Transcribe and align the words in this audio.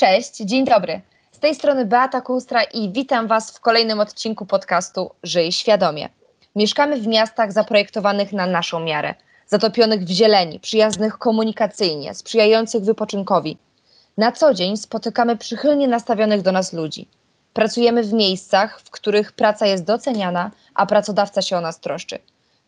Cześć, 0.00 0.36
dzień 0.36 0.64
dobry. 0.64 1.00
Z 1.32 1.38
tej 1.38 1.54
strony 1.54 1.84
Beata 1.84 2.20
Kustra 2.20 2.62
i 2.62 2.92
witam 2.92 3.26
Was 3.26 3.50
w 3.50 3.60
kolejnym 3.60 4.00
odcinku 4.00 4.46
podcastu 4.46 5.10
Żyj 5.22 5.52
Świadomie. 5.52 6.08
Mieszkamy 6.56 7.00
w 7.00 7.06
miastach 7.06 7.52
zaprojektowanych 7.52 8.32
na 8.32 8.46
naszą 8.46 8.80
miarę, 8.80 9.14
zatopionych 9.46 10.04
w 10.04 10.08
zieleni, 10.08 10.60
przyjaznych 10.60 11.18
komunikacyjnie, 11.18 12.14
sprzyjających 12.14 12.82
wypoczynkowi. 12.82 13.58
Na 14.16 14.32
co 14.32 14.54
dzień 14.54 14.76
spotykamy 14.76 15.36
przychylnie 15.36 15.88
nastawionych 15.88 16.42
do 16.42 16.52
nas 16.52 16.72
ludzi. 16.72 17.08
Pracujemy 17.54 18.02
w 18.02 18.12
miejscach, 18.12 18.80
w 18.80 18.90
których 18.90 19.32
praca 19.32 19.66
jest 19.66 19.84
doceniana, 19.84 20.50
a 20.74 20.86
pracodawca 20.86 21.42
się 21.42 21.56
o 21.56 21.60
nas 21.60 21.80
troszczy. 21.80 22.18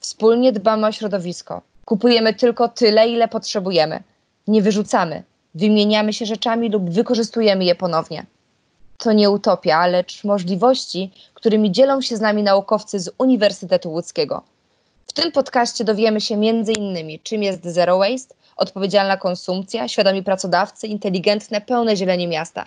Wspólnie 0.00 0.52
dbamy 0.52 0.86
o 0.86 0.92
środowisko. 0.92 1.62
Kupujemy 1.84 2.34
tylko 2.34 2.68
tyle, 2.68 3.08
ile 3.08 3.28
potrzebujemy. 3.28 4.02
Nie 4.48 4.62
wyrzucamy, 4.62 5.22
wymieniamy 5.54 6.12
się 6.12 6.26
rzeczami 6.26 6.70
lub 6.70 6.90
wykorzystujemy 6.90 7.64
je 7.64 7.74
ponownie. 7.74 8.26
To 8.98 9.12
nie 9.12 9.30
utopia, 9.30 9.86
lecz 9.86 10.24
możliwości, 10.24 11.10
którymi 11.34 11.72
dzielą 11.72 12.00
się 12.00 12.16
z 12.16 12.20
nami 12.20 12.42
naukowcy 12.42 13.00
z 13.00 13.10
Uniwersytetu 13.18 13.90
Łódzkiego. 13.90 14.42
W 15.06 15.12
tym 15.12 15.32
podcaście 15.32 15.84
dowiemy 15.84 16.20
się 16.20 16.34
m.in. 16.34 17.18
czym 17.22 17.42
jest 17.42 17.64
zero 17.64 17.98
waste, 17.98 18.34
odpowiedzialna 18.56 19.16
konsumpcja, 19.16 19.88
świadomi 19.88 20.22
pracodawcy, 20.22 20.86
inteligentne, 20.86 21.60
pełne 21.60 21.96
zieleni 21.96 22.28
miasta. 22.28 22.66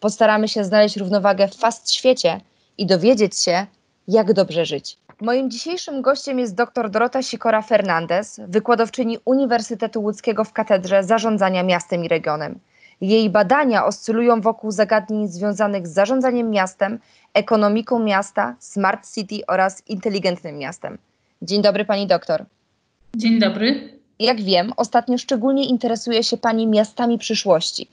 Postaramy 0.00 0.48
się 0.48 0.64
znaleźć 0.64 0.96
równowagę 0.96 1.48
w 1.48 1.54
fast 1.54 1.92
świecie 1.92 2.40
i 2.78 2.86
dowiedzieć 2.86 3.38
się, 3.38 3.66
jak 4.08 4.32
dobrze 4.32 4.66
żyć. 4.66 4.96
Moim 5.20 5.50
dzisiejszym 5.50 6.02
gościem 6.02 6.38
jest 6.38 6.54
dr 6.54 6.90
Dorota 6.90 7.22
Sikora 7.22 7.62
Fernandez, 7.62 8.40
wykładowczyni 8.48 9.18
Uniwersytetu 9.24 10.02
Łódzkiego 10.02 10.44
w 10.44 10.52
Katedrze 10.52 11.04
Zarządzania 11.04 11.62
Miastem 11.62 12.04
i 12.04 12.08
Regionem. 12.08 12.58
Jej 13.00 13.30
badania 13.30 13.86
oscylują 13.86 14.40
wokół 14.40 14.70
zagadnień 14.70 15.28
związanych 15.28 15.86
z 15.86 15.92
zarządzaniem 15.92 16.50
miastem, 16.50 16.98
ekonomiką 17.34 17.98
miasta, 17.98 18.56
smart 18.58 19.14
city 19.14 19.46
oraz 19.48 19.88
inteligentnym 19.88 20.58
miastem. 20.58 20.98
Dzień 21.42 21.62
dobry 21.62 21.84
pani 21.84 22.06
doktor. 22.06 22.44
Dzień 23.16 23.40
dobry. 23.40 23.98
Jak 24.18 24.42
wiem, 24.42 24.72
ostatnio 24.76 25.18
szczególnie 25.18 25.64
interesuje 25.64 26.24
się 26.24 26.36
pani 26.36 26.66
miastami 26.66 27.18
przyszłości. 27.18 27.88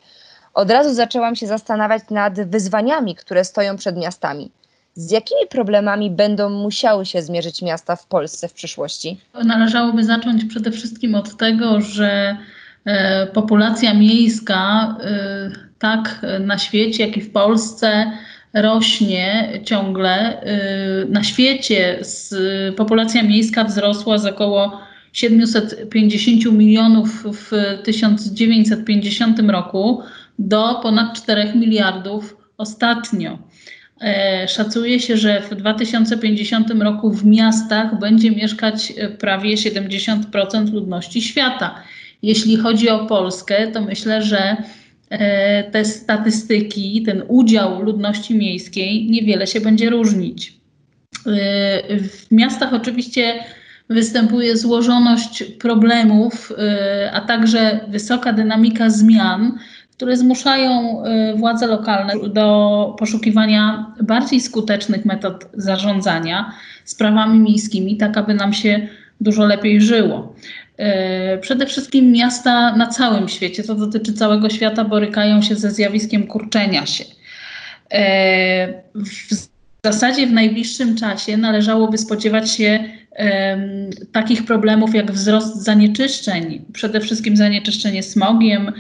Od 0.54 0.72
razu 0.72 0.94
zaczęłam 0.94 1.36
się 1.36 1.48
zastanawiać 1.48 2.04
nad 2.10 2.50
wyzwaniami, 2.50 3.16
które 3.16 3.45
stoją 3.45 3.78
przed 3.78 3.98
miastami. 3.98 4.52
Z 4.94 5.11
jakimi 5.11 5.42
problemami 5.50 6.11
będą 6.11 6.50
musiały 6.50 7.06
się 7.06 7.22
zmierzyć 7.22 7.61
miasta 7.61 7.95
w 7.95 8.08
Polsce 8.08 8.47
w 8.47 8.53
przyszłości? 8.53 9.17
Należałoby 9.45 10.03
zacząć 10.03 10.45
przede 10.45 10.72
wszystkim 10.72 11.16
od 11.16 11.38
tego, 11.38 11.81
że 11.81 12.38
e, 12.86 13.28
populacja 13.28 13.94
miejska 13.94 14.95
e, 15.03 15.52
tak 15.80 16.25
na 16.39 16.58
świecie, 16.58 17.06
jak 17.06 17.17
i 17.17 17.22
w 17.22 17.31
Polsce 17.31 18.11
rośnie 18.53 19.50
ciągle. 19.66 20.42
E, 20.42 21.05
na 21.05 21.23
świecie 21.23 21.98
z, 22.02 22.36
populacja 22.76 23.23
miejska 23.23 23.64
wzrosła 23.64 24.17
z 24.17 24.26
około 24.26 24.81
750 25.14 26.45
milionów 26.45 27.23
w 27.23 27.52
1950 27.83 29.39
roku 29.39 30.03
do 30.39 30.80
ponad 30.83 31.22
4 31.22 31.53
miliardów 31.55 32.38
ostatnio. 32.58 33.38
E, 34.02 34.48
szacuje 34.48 35.00
się, 35.00 35.18
że 35.18 35.42
w 35.42 35.56
2050 35.56 36.72
roku 36.72 37.12
w 37.12 37.26
miastach 37.26 38.00
będzie 38.00 38.32
mieszkać 38.32 38.94
e, 38.98 39.10
prawie 39.10 39.56
70% 39.56 40.74
ludności 40.74 41.22
świata. 41.22 41.76
Jeśli 42.22 42.58
chodzi 42.58 42.90
o 42.90 43.06
Polskę, 43.06 43.68
to 43.68 43.82
myślę, 43.82 44.22
że 44.24 44.58
e, 45.10 45.64
te 45.64 45.86
statystyki, 45.86 47.04
ten 47.04 47.24
udział 47.28 47.82
ludności 47.82 48.36
miejskiej 48.36 49.10
niewiele 49.10 49.48
się 49.48 49.62
będzie 49.62 49.90
różnić. 49.90 50.62
W 52.10 52.32
miastach 52.32 52.74
oczywiście 52.74 53.44
występuje 53.90 54.58
złożoność 54.58 55.44
problemów, 55.44 56.54
a 57.14 57.22
także 57.22 57.80
wysoka 57.88 58.34
dynamika 58.34 58.90
zmian 58.90 59.60
które 60.02 60.17
zmuszają 60.17 61.04
y, 61.06 61.36
władze 61.36 61.67
lokalne 61.67 62.14
do 62.30 62.95
poszukiwania 63.00 63.94
bardziej 64.04 64.42
skutecznych 64.42 65.06
metod 65.06 65.45
zarządzania 65.54 66.54
sprawami 66.86 67.39
miejskimi, 67.39 67.98
tak 67.98 68.17
aby 68.17 68.34
nam 68.34 68.54
się 68.54 68.88
dużo 69.20 69.45
lepiej 69.45 69.82
żyło. 69.82 70.36
Y, 71.36 71.38
przede 71.42 71.66
wszystkim 71.66 72.11
miasta 72.11 72.76
na 72.76 72.88
całym 72.88 73.30
świecie, 73.30 73.64
to 73.64 73.76
dotyczy 73.76 74.14
całego 74.14 74.50
świata, 74.50 74.86
borykają 74.86 75.42
się 75.42 75.56
ze 75.56 75.72
zjawiskiem 75.72 76.28
kurczenia 76.28 76.86
się. 76.86 77.04
Y, 77.04 77.08
w 78.95 79.86
zasadzie 79.86 80.28
w 80.28 80.32
najbliższym 80.32 80.95
czasie 80.98 81.38
należałoby 81.38 81.98
spodziewać 81.98 82.52
się 82.52 82.84
takich 84.11 84.45
problemów 84.45 84.95
jak 84.95 85.11
wzrost 85.11 85.64
zanieczyszczeń, 85.64 86.66
przede 86.73 87.00
wszystkim 87.00 87.38
zanieczyszczenie 87.38 88.04
smogiem, 88.04 88.72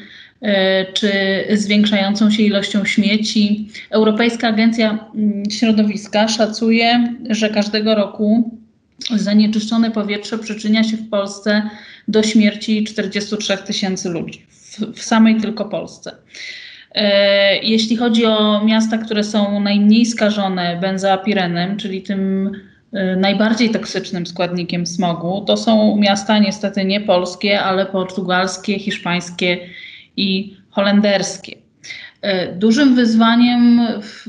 czy 0.93 1.11
zwiększającą 1.53 2.31
się 2.31 2.43
ilością 2.43 2.85
śmieci. 2.85 3.69
Europejska 3.89 4.47
Agencja 4.47 5.09
mm, 5.15 5.43
Środowiska 5.51 6.27
szacuje, 6.27 7.15
że 7.29 7.49
każdego 7.49 7.95
roku 7.95 8.57
zanieczyszczone 9.15 9.91
powietrze 9.91 10.37
przyczynia 10.37 10.83
się 10.83 10.97
w 10.97 11.09
Polsce 11.09 11.69
do 12.07 12.23
śmierci 12.23 12.83
43 12.83 13.57
tysięcy 13.57 14.09
ludzi, 14.09 14.45
w, 14.49 14.79
w 14.95 15.03
samej 15.03 15.41
tylko 15.41 15.65
Polsce. 15.65 16.11
E, 16.95 17.57
jeśli 17.57 17.97
chodzi 17.97 18.25
o 18.25 18.65
miasta, 18.65 18.97
które 18.97 19.23
są 19.23 19.59
najmniej 19.59 20.05
skażone 20.05 20.77
benzoapirenem, 20.81 21.77
czyli 21.77 22.01
tym 22.01 22.51
e, 22.93 23.15
najbardziej 23.15 23.69
toksycznym 23.69 24.25
składnikiem 24.25 24.85
smogu, 24.85 25.43
to 25.47 25.57
są 25.57 25.97
miasta 25.97 26.39
niestety 26.39 26.85
nie 26.85 27.01
polskie, 27.01 27.61
ale 27.61 27.85
portugalskie, 27.85 28.79
hiszpańskie 28.79 29.57
i 30.17 30.57
holenderskie. 30.69 31.55
E, 32.21 32.55
dużym 32.55 32.95
wyzwaniem 32.95 33.87
w, 34.01 34.25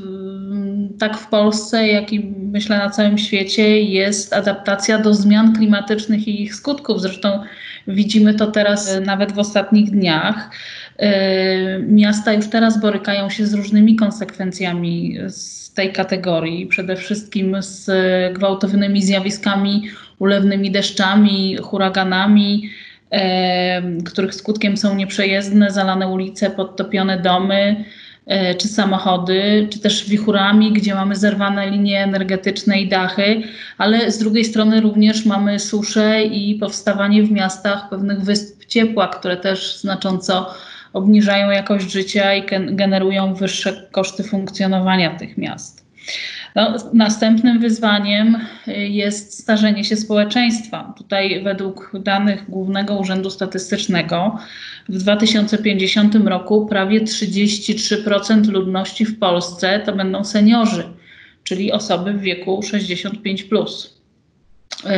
tak 0.98 1.18
w 1.18 1.26
Polsce, 1.26 1.88
jak 1.88 2.12
i 2.12 2.32
myślę 2.52 2.78
na 2.78 2.90
całym 2.90 3.18
świecie 3.18 3.80
jest 3.82 4.32
adaptacja 4.32 4.98
do 4.98 5.14
zmian 5.14 5.56
klimatycznych 5.56 6.28
i 6.28 6.42
ich 6.42 6.54
skutków. 6.54 7.00
Zresztą 7.00 7.40
widzimy 7.88 8.34
to 8.34 8.46
teraz 8.46 9.00
nawet 9.04 9.32
w 9.32 9.38
ostatnich 9.38 9.90
dniach. 9.90 10.50
E, 10.98 11.78
miasta 11.78 12.32
już 12.32 12.48
teraz 12.48 12.80
borykają 12.80 13.30
się 13.30 13.46
z 13.46 13.54
różnymi 13.54 13.96
konsekwencjami 13.96 15.18
z 15.28 15.72
tej 15.74 15.92
kategorii, 15.92 16.66
przede 16.66 16.96
wszystkim 16.96 17.56
z 17.58 17.90
gwałtownymi 18.34 19.02
zjawiskami, 19.02 19.82
ulewnymi 20.18 20.70
deszczami, 20.70 21.56
huraganami, 21.62 22.70
których 24.04 24.34
skutkiem 24.34 24.76
są 24.76 24.94
nieprzejezdne, 24.94 25.70
zalane 25.70 26.08
ulice, 26.08 26.50
podtopione 26.50 27.18
domy 27.20 27.84
e, 28.26 28.54
czy 28.54 28.68
samochody, 28.68 29.68
czy 29.70 29.80
też 29.80 30.08
wichurami, 30.08 30.72
gdzie 30.72 30.94
mamy 30.94 31.16
zerwane 31.16 31.70
linie 31.70 32.02
energetyczne 32.02 32.80
i 32.80 32.88
dachy, 32.88 33.42
ale 33.78 34.10
z 34.10 34.18
drugiej 34.18 34.44
strony 34.44 34.80
również 34.80 35.26
mamy 35.26 35.58
suszę 35.58 36.22
i 36.22 36.54
powstawanie 36.54 37.22
w 37.22 37.30
miastach 37.30 37.88
pewnych 37.90 38.20
wysp 38.20 38.64
ciepła, 38.66 39.08
które 39.08 39.36
też 39.36 39.80
znacząco 39.80 40.54
obniżają 40.92 41.50
jakość 41.50 41.90
życia 41.90 42.34
i 42.34 42.46
generują 42.70 43.34
wyższe 43.34 43.88
koszty 43.90 44.24
funkcjonowania 44.24 45.18
tych 45.18 45.38
miast. 45.38 45.82
No, 46.54 46.74
następnym 46.92 47.60
wyzwaniem 47.60 48.38
y, 48.68 48.72
jest 48.72 49.42
starzenie 49.42 49.84
się 49.84 49.96
społeczeństwa. 49.96 50.94
Tutaj 50.98 51.42
według 51.44 51.92
danych 52.02 52.50
Głównego 52.50 52.98
Urzędu 52.98 53.30
Statystycznego 53.30 54.38
w 54.88 54.98
2050 54.98 56.14
roku 56.14 56.66
prawie 56.66 57.00
33% 57.00 58.48
ludności 58.48 59.04
w 59.04 59.18
Polsce 59.18 59.80
to 59.80 59.92
będą 59.92 60.24
seniorzy, 60.24 60.84
czyli 61.44 61.72
osoby 61.72 62.12
w 62.12 62.20
wieku 62.20 62.62
65. 62.62 63.42
Plus. 63.42 64.00
Yy, 64.84 64.90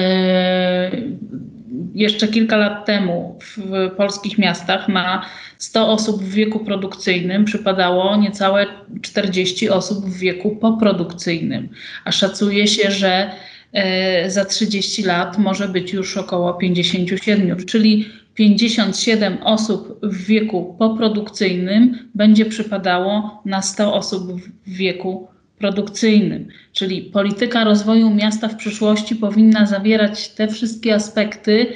jeszcze 1.94 2.28
kilka 2.28 2.56
lat 2.56 2.86
temu 2.86 3.38
w 3.40 3.90
polskich 3.96 4.38
miastach 4.38 4.88
na 4.88 5.26
100 5.58 5.88
osób 5.88 6.22
w 6.22 6.32
wieku 6.32 6.58
produkcyjnym 6.58 7.44
przypadało 7.44 8.16
niecałe 8.16 8.66
40 9.02 9.68
osób 9.68 10.04
w 10.04 10.18
wieku 10.18 10.56
poprodukcyjnym, 10.56 11.68
a 12.04 12.12
szacuje 12.12 12.66
się, 12.66 12.90
że 12.90 13.30
e, 13.72 14.30
za 14.30 14.44
30 14.44 15.02
lat 15.02 15.38
może 15.38 15.68
być 15.68 15.92
już 15.92 16.16
około 16.16 16.54
57, 16.54 17.56
czyli 17.66 18.08
57 18.34 19.38
osób 19.42 19.98
w 20.02 20.26
wieku 20.26 20.76
poprodukcyjnym 20.78 21.98
będzie 22.14 22.46
przypadało 22.46 23.42
na 23.44 23.62
100 23.62 23.94
osób 23.94 24.32
w 24.66 24.70
wieku 24.70 25.33
produkcyjnym. 25.64 26.48
Czyli 26.72 27.02
polityka 27.02 27.64
rozwoju 27.64 28.10
miasta 28.10 28.48
w 28.48 28.56
przyszłości 28.56 29.16
powinna 29.16 29.66
zawierać 29.66 30.28
te 30.28 30.48
wszystkie 30.48 30.94
aspekty, 30.94 31.66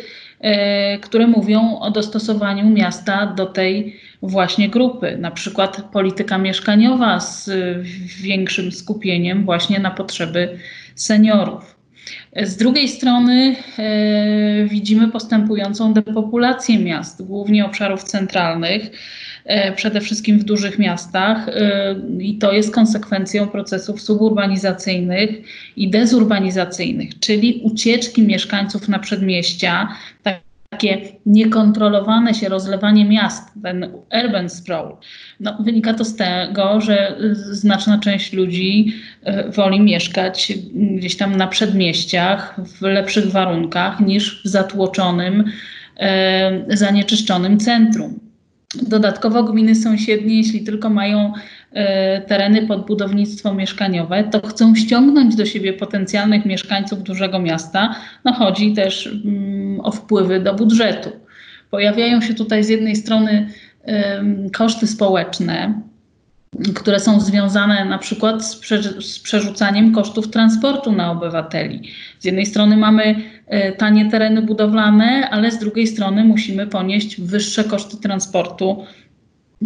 e, 0.40 0.98
które 0.98 1.26
mówią 1.26 1.78
o 1.78 1.90
dostosowaniu 1.90 2.70
miasta 2.70 3.26
do 3.26 3.46
tej 3.46 3.96
właśnie 4.22 4.68
grupy, 4.68 5.16
na 5.18 5.30
przykład 5.30 5.82
polityka 5.92 6.38
mieszkaniowa 6.38 7.20
z 7.20 7.50
większym 8.22 8.72
skupieniem 8.72 9.44
właśnie 9.44 9.78
na 9.78 9.90
potrzeby 9.90 10.58
seniorów. 10.94 11.78
Z 12.42 12.56
drugiej 12.56 12.88
strony 12.88 13.56
e, 13.78 14.64
widzimy 14.64 15.08
postępującą 15.08 15.92
depopulację 15.92 16.78
miast, 16.78 17.26
głównie 17.26 17.66
obszarów 17.66 18.02
centralnych, 18.02 18.90
przede 19.76 20.00
wszystkim 20.00 20.38
w 20.38 20.44
dużych 20.44 20.78
miastach, 20.78 21.48
e, 21.48 21.94
i 22.20 22.38
to 22.38 22.52
jest 22.52 22.74
konsekwencją 22.74 23.48
procesów 23.48 24.02
suburbanizacyjnych 24.02 25.30
i 25.76 25.90
dezurbanizacyjnych, 25.90 27.18
czyli 27.18 27.60
ucieczki 27.64 28.22
mieszkańców 28.22 28.88
na 28.88 28.98
przedmieścia, 28.98 29.88
tak 30.22 30.40
takie 30.70 30.98
niekontrolowane 31.26 32.34
się 32.34 32.48
rozlewanie 32.48 33.04
miast, 33.04 33.48
ten 33.62 33.92
urban 34.24 34.50
sprawl, 34.50 34.96
no, 35.40 35.58
wynika 35.60 35.94
to 35.94 36.04
z 36.04 36.16
tego, 36.16 36.80
że 36.80 37.16
znaczna 37.50 37.98
część 37.98 38.32
ludzi 38.32 38.92
e, 39.22 39.50
woli 39.50 39.80
mieszkać 39.80 40.52
gdzieś 40.74 41.16
tam 41.16 41.36
na 41.36 41.46
przedmieściach 41.46 42.60
w 42.64 42.82
lepszych 42.82 43.30
warunkach 43.30 44.00
niż 44.00 44.42
w 44.42 44.48
zatłoczonym, 44.48 45.44
e, 45.96 46.76
zanieczyszczonym 46.76 47.58
centrum. 47.58 48.27
Dodatkowo 48.74 49.42
gminy 49.42 49.74
sąsiednie, 49.74 50.36
jeśli 50.36 50.64
tylko 50.64 50.90
mają 50.90 51.32
e, 51.72 52.20
tereny 52.20 52.66
pod 52.66 52.86
budownictwo 52.86 53.54
mieszkaniowe, 53.54 54.24
to 54.24 54.46
chcą 54.46 54.74
ściągnąć 54.74 55.36
do 55.36 55.46
siebie 55.46 55.72
potencjalnych 55.72 56.46
mieszkańców 56.46 57.02
dużego 57.02 57.38
miasta. 57.38 57.94
No 58.24 58.32
chodzi 58.32 58.72
też 58.72 59.06
mm, 59.06 59.80
o 59.80 59.92
wpływy 59.92 60.40
do 60.40 60.54
budżetu. 60.54 61.10
Pojawiają 61.70 62.20
się 62.20 62.34
tutaj 62.34 62.64
z 62.64 62.68
jednej 62.68 62.96
strony 62.96 63.48
koszty 64.52 64.86
społeczne, 64.86 65.82
które 66.74 67.00
są 67.00 67.20
związane 67.20 67.84
na 67.84 67.98
przykład 67.98 68.44
z, 68.44 68.56
prze, 68.56 68.82
z, 68.82 69.18
przerzucaniem 69.18 69.92
kosztów 69.92 70.30
transportu 70.30 70.92
na 70.92 71.10
obywateli. 71.10 71.90
Z 72.18 72.24
jednej 72.24 72.46
strony 72.46 72.76
mamy 72.76 73.14
e, 73.46 73.72
tanie 73.72 74.10
tereny 74.10 74.42
budowlane, 74.42 75.28
ale 75.30 75.50
z 75.50 75.58
drugiej 75.58 75.86
strony 75.86 76.24
musimy 76.24 76.66
ponieść 76.66 77.20
wyższe 77.20 77.64
koszty 77.64 77.96
transportu 77.96 78.84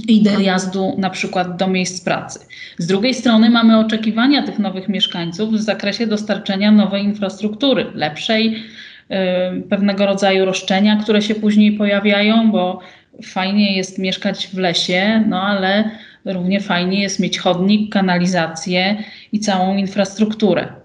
i 0.09 0.23
dojazdu 0.23 0.95
na 0.99 1.11
przykład 1.11 1.57
do 1.57 1.67
miejsc 1.67 2.05
pracy. 2.05 2.41
Z 2.79 2.87
drugiej 2.87 3.15
strony 3.15 3.51
mamy 3.51 3.79
oczekiwania 3.79 4.43
tych 4.43 4.59
nowych 4.59 4.89
mieszkańców 4.89 5.53
w 5.53 5.63
zakresie 5.63 6.07
dostarczenia 6.07 6.71
nowej 6.71 7.05
infrastruktury, 7.05 7.87
lepszej, 7.95 8.63
e, 9.09 9.53
pewnego 9.61 10.07
rodzaju 10.07 10.45
roszczenia, 10.45 10.97
które 10.97 11.23
się 11.23 11.35
później 11.35 11.73
pojawiają, 11.73 12.51
bo 12.51 12.81
fajnie 13.23 13.77
jest 13.77 13.99
mieszkać 13.99 14.49
w 14.49 14.59
lesie, 14.59 15.25
no 15.29 15.43
ale 15.43 15.91
równie 16.25 16.61
fajnie 16.61 17.03
jest 17.03 17.21
mieć 17.21 17.39
chodnik, 17.39 17.93
kanalizację 17.93 18.97
i 19.33 19.41
całą 19.41 19.77
infrastrukturę. 19.77 20.83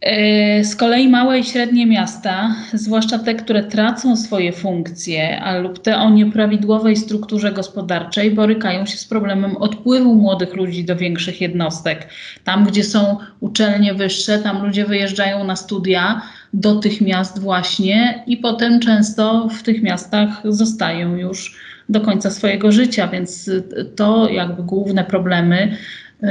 E, 0.00 0.64
z 0.64 0.76
kolei 0.76 1.08
małe 1.08 1.38
i 1.38 1.44
średnie 1.44 1.86
miasta, 1.86 2.54
zwłaszcza 2.72 3.18
te, 3.18 3.34
które 3.34 3.64
tracą 3.64 4.16
swoje 4.16 4.52
funkcje, 4.52 5.40
a 5.40 5.58
lub 5.58 5.78
te 5.78 5.98
o 5.98 6.10
nieprawidłowej 6.10 6.96
strukturze 6.96 7.52
gospodarczej, 7.52 8.30
borykają 8.30 8.86
się 8.86 8.96
z 8.96 9.04
problemem 9.04 9.56
odpływu 9.56 10.14
młodych 10.14 10.54
ludzi 10.54 10.84
do 10.84 10.96
większych 10.96 11.40
jednostek. 11.40 12.08
Tam, 12.44 12.64
gdzie 12.64 12.84
są 12.84 13.18
uczelnie 13.40 13.94
wyższe, 13.94 14.38
tam 14.38 14.66
ludzie 14.66 14.84
wyjeżdżają 14.84 15.44
na 15.44 15.56
studia 15.56 16.22
do 16.52 16.76
tych 16.76 17.00
miast 17.00 17.38
właśnie 17.38 18.24
i 18.26 18.36
potem 18.36 18.80
często 18.80 19.48
w 19.48 19.62
tych 19.62 19.82
miastach 19.82 20.42
zostają 20.44 21.16
już 21.16 21.56
do 21.88 22.00
końca 22.00 22.30
swojego 22.30 22.72
życia, 22.72 23.08
więc 23.08 23.50
to 23.96 24.28
jakby 24.28 24.62
główne 24.62 25.04
problemy, 25.04 25.76
yy, 26.22 26.28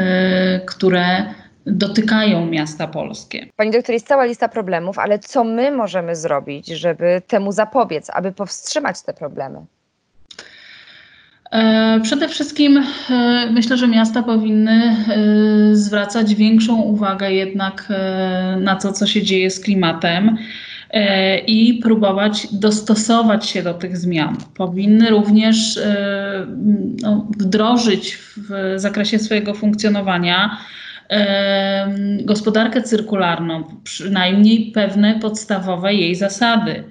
które 0.66 1.26
dotykają 1.66 2.46
miasta 2.46 2.88
polskie. 2.88 3.46
Pani 3.56 3.72
doktor, 3.72 3.94
jest 3.94 4.08
cała 4.08 4.26
lista 4.26 4.48
problemów, 4.48 5.00
ale 5.00 5.20
co 5.20 5.44
my 5.44 5.72
możemy 5.72 6.16
zrobić, 6.16 6.68
żeby 6.68 7.22
temu 7.28 7.52
zapobiec, 7.52 8.10
aby 8.10 8.32
powstrzymać 8.32 9.02
te 9.02 9.14
problemy? 9.14 9.66
E, 11.52 12.00
przede 12.04 12.28
wszystkim 12.28 12.84
e, 13.10 13.50
myślę, 13.52 13.78
że 13.78 13.88
miasta 13.88 14.24
powinny 14.24 14.72
e, 14.72 15.76
zwracać 15.76 16.36
większą 16.36 16.82
uwagę 16.82 17.32
jednak 17.32 17.88
na 18.60 18.76
to, 18.76 18.94
co 18.94 19.08
się 19.08 19.24
dzieje 19.24 19.52
z 19.52 19.60
klimatem 19.60 20.38
i 21.48 21.80
próbować 21.84 22.48
dostosować 22.52 23.50
się 23.50 23.64
do 23.64 23.74
tych 23.74 23.98
zmian. 23.98 24.38
Powinny 24.54 25.10
również 25.10 25.80
no, 27.02 27.28
wdrożyć 27.38 28.18
w 28.38 28.74
zakresie 28.76 29.20
swojego 29.20 29.54
funkcjonowania 29.54 30.58
gospodarkę 32.24 32.82
cyrkularną, 32.82 33.64
przynajmniej 33.84 34.72
pewne 34.72 35.20
podstawowe 35.20 35.94
jej 35.94 36.16
zasady. 36.16 36.84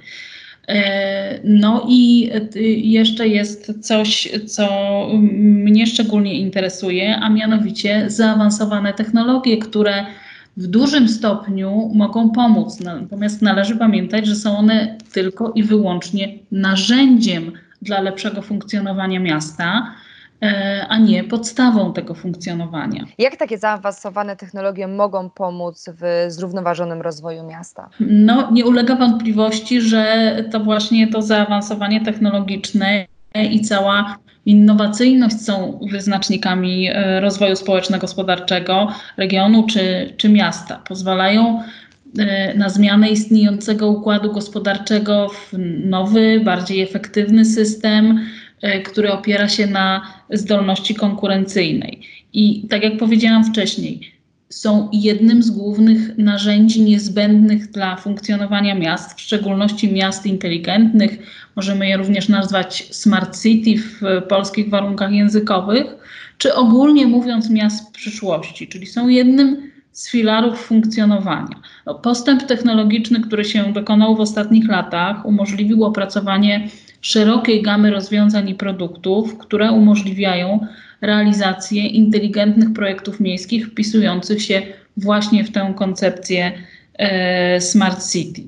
E, 0.68 1.40
no 1.44 1.86
i 1.88 2.30
e, 2.56 2.60
jeszcze 2.70 3.28
jest 3.28 3.86
coś, 3.86 4.28
co 4.46 4.68
mnie 5.40 5.86
szczególnie 5.86 6.34
interesuje, 6.34 7.16
a 7.16 7.30
mianowicie 7.30 8.04
zaawansowane 8.06 8.92
technologie, 8.92 9.58
które 9.58 10.06
w 10.56 10.66
dużym 10.66 11.08
stopniu 11.08 11.90
mogą 11.94 12.30
pomóc. 12.30 12.80
Natomiast 12.80 13.42
należy 13.42 13.76
pamiętać, 13.76 14.26
że 14.26 14.36
są 14.36 14.58
one 14.58 14.98
tylko 15.12 15.52
i 15.54 15.62
wyłącznie 15.62 16.38
narzędziem 16.52 17.52
dla 17.82 18.00
lepszego 18.00 18.42
funkcjonowania 18.42 19.20
miasta 19.20 19.94
E, 20.44 20.86
a 20.88 20.98
nie 20.98 21.24
podstawą 21.24 21.92
tego 21.92 22.14
funkcjonowania. 22.14 23.04
Jak 23.18 23.36
takie 23.36 23.58
zaawansowane 23.58 24.36
technologie 24.36 24.88
mogą 24.88 25.30
pomóc 25.30 25.90
w 26.00 26.26
zrównoważonym 26.28 27.02
rozwoju 27.02 27.42
miasta? 27.42 27.90
No, 28.00 28.50
nie 28.52 28.66
ulega 28.66 28.96
wątpliwości, 28.96 29.80
że 29.80 30.36
to 30.52 30.60
właśnie 30.60 31.08
to 31.08 31.22
zaawansowanie 31.22 32.04
technologiczne 32.04 33.06
i 33.50 33.60
cała 33.60 34.16
innowacyjność 34.46 35.40
są 35.40 35.80
wyznacznikami 35.90 36.88
e, 36.88 37.20
rozwoju 37.20 37.56
społeczno-gospodarczego 37.56 38.88
regionu 39.16 39.66
czy, 39.66 40.12
czy 40.16 40.28
miasta. 40.28 40.82
Pozwalają 40.88 41.62
e, 42.18 42.54
na 42.54 42.68
zmianę 42.68 43.08
istniejącego 43.08 43.88
układu 43.88 44.32
gospodarczego 44.32 45.28
w 45.28 45.52
nowy, 45.84 46.40
bardziej 46.44 46.80
efektywny 46.80 47.44
system, 47.44 48.20
E, 48.64 48.80
który 48.80 49.12
opiera 49.12 49.48
się 49.48 49.66
na 49.66 50.02
zdolności 50.30 50.94
konkurencyjnej. 50.94 52.00
I 52.32 52.66
tak 52.68 52.82
jak 52.82 52.96
powiedziałam 52.96 53.44
wcześniej, 53.44 54.13
są 54.54 54.88
jednym 54.92 55.42
z 55.42 55.50
głównych 55.50 56.18
narzędzi 56.18 56.82
niezbędnych 56.82 57.70
dla 57.70 57.96
funkcjonowania 57.96 58.74
miast, 58.74 59.18
w 59.18 59.20
szczególności 59.20 59.92
miast 59.92 60.26
inteligentnych. 60.26 61.18
Możemy 61.56 61.88
je 61.88 61.96
również 61.96 62.28
nazwać 62.28 62.88
smart 62.90 63.42
city 63.42 63.82
w 63.82 64.22
polskich 64.28 64.70
warunkach 64.70 65.12
językowych, 65.12 65.86
czy 66.38 66.54
ogólnie 66.54 67.06
mówiąc 67.06 67.50
miast 67.50 67.92
przyszłości, 67.92 68.68
czyli 68.68 68.86
są 68.86 69.08
jednym 69.08 69.70
z 69.92 70.10
filarów 70.10 70.60
funkcjonowania. 70.60 71.60
No, 71.86 71.94
postęp 71.94 72.42
technologiczny, 72.42 73.20
który 73.20 73.44
się 73.44 73.72
dokonał 73.72 74.16
w 74.16 74.20
ostatnich 74.20 74.68
latach, 74.68 75.26
umożliwił 75.26 75.84
opracowanie 75.84 76.68
szerokiej 77.00 77.62
gamy 77.62 77.90
rozwiązań 77.90 78.48
i 78.48 78.54
produktów, 78.54 79.38
które 79.38 79.72
umożliwiają 79.72 80.66
realizację 81.06 81.86
inteligentnych 81.86 82.72
projektów 82.72 83.20
miejskich 83.20 83.66
wpisujących 83.66 84.42
się 84.42 84.62
właśnie 84.96 85.44
w 85.44 85.52
tę 85.52 85.74
koncepcję 85.76 86.52
e, 86.98 87.60
Smart 87.60 88.12
City. 88.12 88.42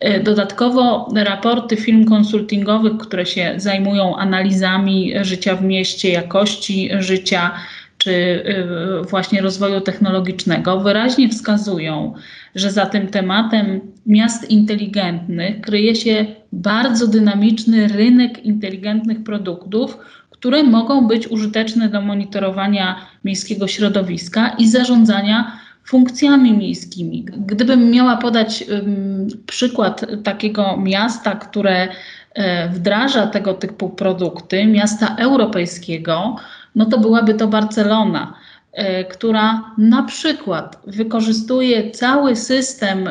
E, 0.00 0.20
dodatkowo 0.20 1.12
raporty 1.16 1.76
firm 1.76 2.04
konsultingowych, 2.04 2.98
które 2.98 3.26
się 3.26 3.54
zajmują 3.56 4.16
analizami 4.16 5.12
życia 5.22 5.56
w 5.56 5.64
mieście, 5.64 6.12
jakości 6.12 6.90
życia, 6.98 7.50
czy 7.98 8.10
y, 8.10 9.04
właśnie 9.10 9.40
rozwoju 9.40 9.80
technologicznego 9.80 10.80
wyraźnie 10.80 11.28
wskazują, 11.28 12.14
że 12.54 12.70
za 12.70 12.86
tym 12.86 13.06
tematem 13.06 13.80
miast 14.06 14.50
inteligentnych 14.50 15.60
kryje 15.60 15.94
się 15.94 16.26
bardzo 16.52 17.06
dynamiczny 17.06 17.88
rynek 17.88 18.44
inteligentnych 18.44 19.24
produktów, 19.24 19.98
które 20.38 20.62
mogą 20.62 21.06
być 21.06 21.28
użyteczne 21.28 21.88
do 21.88 22.00
monitorowania 22.00 22.96
miejskiego 23.24 23.68
środowiska 23.68 24.48
i 24.48 24.68
zarządzania 24.68 25.52
funkcjami 25.84 26.52
miejskimi. 26.52 27.24
Gdybym 27.24 27.90
miała 27.90 28.16
podać 28.16 28.64
um, 28.70 29.28
przykład 29.46 30.06
takiego 30.24 30.76
miasta, 30.76 31.36
które 31.36 31.88
e, 32.34 32.68
wdraża 32.68 33.26
tego 33.26 33.54
typu 33.54 33.90
produkty, 33.90 34.66
miasta 34.66 35.16
europejskiego, 35.16 36.36
no 36.74 36.86
to 36.86 36.98
byłaby 36.98 37.34
to 37.34 37.48
Barcelona, 37.48 38.34
e, 38.72 39.04
która 39.04 39.64
na 39.78 40.02
przykład 40.02 40.82
wykorzystuje 40.86 41.90
cały 41.90 42.36
system 42.36 43.08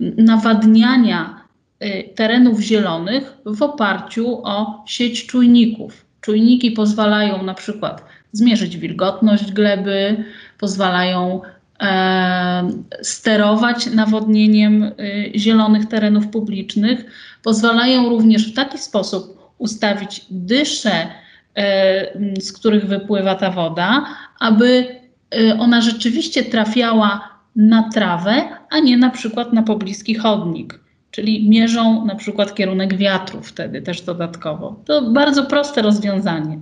nawadniania 0.00 1.37
terenów 2.14 2.60
zielonych 2.60 3.36
w 3.46 3.62
oparciu 3.62 4.40
o 4.44 4.84
sieć 4.86 5.26
czujników. 5.26 6.04
Czujniki 6.20 6.70
pozwalają 6.70 7.42
na 7.42 7.54
przykład 7.54 8.04
zmierzyć 8.32 8.76
wilgotność 8.76 9.52
gleby, 9.52 10.24
pozwalają 10.58 11.40
e, 11.80 12.70
sterować 13.02 13.86
nawodnieniem 13.86 14.82
e, 14.82 14.92
zielonych 15.38 15.86
terenów 15.86 16.28
publicznych, 16.28 17.04
pozwalają 17.42 18.08
również 18.08 18.52
w 18.52 18.56
taki 18.56 18.78
sposób 18.78 19.52
ustawić 19.58 20.26
dysze, 20.30 21.06
e, 21.56 22.40
z 22.40 22.52
których 22.52 22.86
wypływa 22.86 23.34
ta 23.34 23.50
woda, 23.50 24.06
aby 24.40 24.86
e, 25.30 25.58
ona 25.58 25.80
rzeczywiście 25.80 26.42
trafiała 26.42 27.38
na 27.56 27.90
trawę, 27.90 28.48
a 28.70 28.78
nie 28.78 28.96
na 28.96 29.10
przykład 29.10 29.52
na 29.52 29.62
pobliski 29.62 30.14
chodnik. 30.14 30.80
Czyli 31.10 31.48
mierzą 31.48 32.06
na 32.06 32.14
przykład 32.14 32.54
kierunek 32.54 32.96
wiatru 32.96 33.42
wtedy 33.42 33.82
też 33.82 34.02
dodatkowo. 34.02 34.82
To 34.84 35.02
bardzo 35.02 35.44
proste 35.44 35.82
rozwiązanie. 35.82 36.58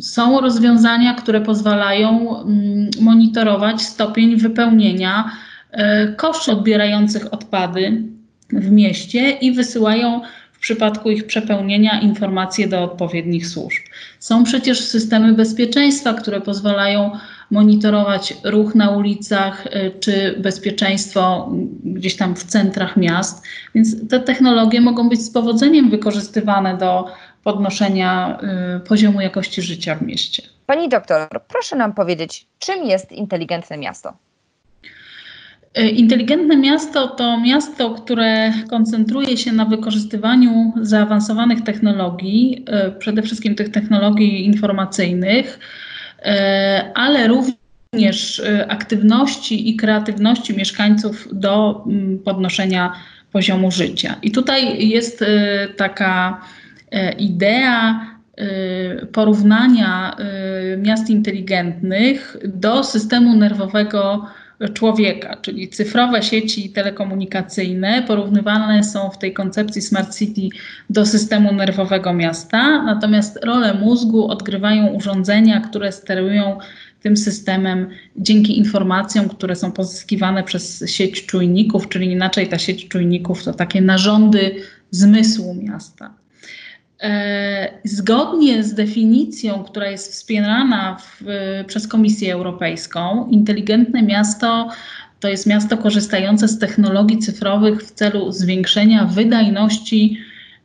Są 0.00 0.40
rozwiązania, 0.40 1.14
które 1.14 1.40
pozwalają 1.40 2.36
monitorować 3.00 3.82
stopień 3.82 4.36
wypełnienia 4.36 5.30
e, 5.70 6.08
koszy 6.08 6.52
odbierających 6.52 7.34
odpady 7.34 8.02
w 8.52 8.70
mieście 8.70 9.30
i 9.30 9.52
wysyłają 9.52 10.20
w 10.52 10.60
przypadku 10.60 11.10
ich 11.10 11.26
przepełnienia 11.26 12.00
informacje 12.00 12.68
do 12.68 12.82
odpowiednich 12.82 13.46
służb. 13.46 13.82
Są 14.18 14.44
przecież 14.44 14.80
systemy 14.80 15.32
bezpieczeństwa, 15.32 16.14
które 16.14 16.40
pozwalają 16.40 17.10
monitorować 17.50 18.34
ruch 18.44 18.74
na 18.74 18.90
ulicach 18.90 19.66
y, 19.66 19.92
czy 20.00 20.34
bezpieczeństwo 20.38 21.50
gdzieś 21.84 22.16
tam 22.16 22.36
w 22.36 22.44
centrach 22.44 22.96
miast. 22.96 23.46
Więc 23.74 24.08
te 24.08 24.20
technologie 24.20 24.80
mogą 24.80 25.08
być 25.08 25.22
z 25.22 25.30
powodzeniem 25.30 25.90
wykorzystywane 25.90 26.76
do 26.76 27.06
podnoszenia 27.44 28.40
y, 28.76 28.80
poziomu 28.80 29.20
jakości 29.20 29.62
życia 29.62 29.94
w 29.94 30.02
mieście. 30.02 30.42
Pani 30.66 30.88
doktor, 30.88 31.28
proszę 31.48 31.76
nam 31.76 31.92
powiedzieć, 31.94 32.46
czym 32.58 32.84
jest 32.84 33.12
inteligentne 33.12 33.78
miasto? 33.78 34.16
Y, 35.78 35.88
inteligentne 35.88 36.56
miasto 36.56 37.08
to 37.08 37.40
miasto, 37.40 37.90
które 37.90 38.52
koncentruje 38.70 39.36
się 39.36 39.52
na 39.52 39.64
wykorzystywaniu 39.64 40.72
zaawansowanych 40.80 41.62
technologii, 41.62 42.64
przede 42.98 43.22
wszystkim 43.22 43.54
tych 43.54 43.68
technologii 43.68 44.46
informacyjnych, 44.46 45.58
ale 46.94 47.28
również 47.28 48.40
e, 48.40 48.70
aktywności 48.70 49.70
i 49.70 49.76
kreatywności 49.76 50.56
mieszkańców 50.56 51.28
do 51.32 51.84
mm, 51.86 52.18
podnoszenia 52.18 52.92
poziomu 53.32 53.70
życia. 53.70 54.16
I 54.22 54.30
tutaj 54.30 54.88
jest 54.88 55.22
e, 55.22 55.26
taka 55.76 56.40
idea 57.18 58.06
porównania 59.12 60.16
miast 60.76 61.10
inteligentnych 61.10 62.36
do 62.44 62.84
systemu 62.84 63.36
nerwowego 63.36 64.26
człowieka, 64.74 65.36
czyli 65.42 65.68
cyfrowe 65.68 66.22
sieci 66.22 66.70
telekomunikacyjne 66.70 68.02
porównywane 68.06 68.84
są 68.84 69.10
w 69.10 69.18
tej 69.18 69.32
koncepcji 69.32 69.82
Smart 69.82 70.18
City 70.18 70.56
do 70.90 71.06
systemu 71.06 71.52
nerwowego 71.52 72.14
miasta, 72.14 72.82
natomiast 72.82 73.44
rolę 73.44 73.74
mózgu 73.74 74.28
odgrywają 74.28 74.86
urządzenia, 74.86 75.60
które 75.60 75.92
sterują 75.92 76.58
tym 77.02 77.16
systemem 77.16 77.90
dzięki 78.16 78.58
informacjom, 78.58 79.28
które 79.28 79.56
są 79.56 79.72
pozyskiwane 79.72 80.42
przez 80.42 80.90
sieć 80.90 81.26
czujników, 81.26 81.88
czyli 81.88 82.12
inaczej 82.12 82.48
ta 82.48 82.58
sieć 82.58 82.88
czujników 82.88 83.44
to 83.44 83.54
takie 83.54 83.80
narządy 83.80 84.54
zmysłu 84.90 85.54
miasta. 85.54 86.17
E, 87.02 87.78
zgodnie 87.84 88.64
z 88.64 88.74
definicją, 88.74 89.64
która 89.64 89.86
jest 89.86 90.12
wspierana 90.12 90.96
w, 91.00 91.24
przez 91.66 91.88
Komisję 91.88 92.34
Europejską, 92.34 93.28
inteligentne 93.30 94.02
miasto 94.02 94.68
to 95.20 95.28
jest 95.28 95.46
miasto 95.46 95.76
korzystające 95.76 96.48
z 96.48 96.58
technologii 96.58 97.18
cyfrowych 97.18 97.82
w 97.82 97.92
celu 97.92 98.32
zwiększenia 98.32 99.04
wydajności 99.04 100.18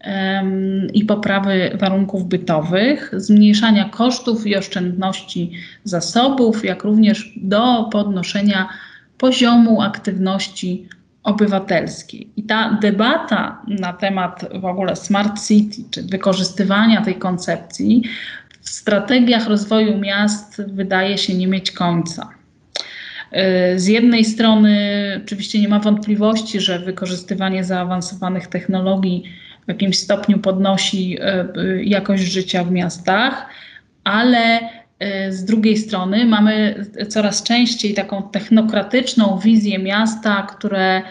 um, 0.06 0.88
i 0.94 1.06
poprawy 1.06 1.78
warunków 1.80 2.28
bytowych, 2.28 3.12
zmniejszania 3.18 3.90
kosztów 3.90 4.48
i 4.48 4.56
oszczędności 4.56 5.52
zasobów, 5.84 6.66
jak 6.66 6.84
również 6.84 7.34
do 7.36 7.90
podnoszenia 7.92 8.70
poziomu 9.18 9.82
aktywności 9.82 10.88
obywatelskiej. 11.24 12.30
Ta 12.54 12.78
debata 12.82 13.62
na 13.68 13.94
temat 13.94 14.46
w 14.62 14.66
ogóle 14.66 14.96
smart 14.96 15.48
city, 15.48 15.82
czy 15.92 16.04
wykorzystywania 16.04 17.02
tej 17.02 17.16
koncepcji 17.16 18.04
w 18.62 18.70
strategiach 18.70 19.48
rozwoju 19.48 19.98
miast 19.98 20.62
wydaje 20.68 21.18
się 21.18 21.34
nie 21.34 21.48
mieć 21.48 21.72
końca. 21.72 22.30
Y, 23.76 23.80
z 23.80 23.88
jednej 23.88 24.26
strony, 24.26 24.76
oczywiście 25.24 25.62
nie 25.62 25.68
ma 25.68 25.80
wątpliwości, 25.80 26.60
że 26.60 26.80
wykorzystywanie 26.80 27.64
zaawansowanych 27.64 28.48
technologii 28.48 29.24
w 29.66 29.68
jakimś 29.68 29.98
stopniu 29.98 30.40
podnosi 30.40 31.18
y, 31.20 31.60
y, 31.62 31.84
jakość 31.84 32.24
życia 32.24 32.64
w 32.64 32.72
miastach, 32.72 33.46
ale 34.04 34.60
z 35.30 35.46
drugiej 35.46 35.78
strony 35.78 36.26
mamy 36.26 36.86
coraz 37.10 37.44
częściej 37.44 37.94
taką 37.94 38.30
technokratyczną 38.30 39.40
wizję 39.40 39.80
miasta, 39.80 40.48
które 40.58 41.02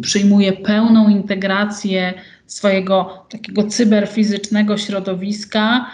przyjmuje 0.00 0.52
pełną 0.52 1.08
integrację 1.08 2.14
swojego 2.46 3.26
takiego 3.30 3.64
cyberfizycznego 3.64 4.78
środowiska 4.78 5.90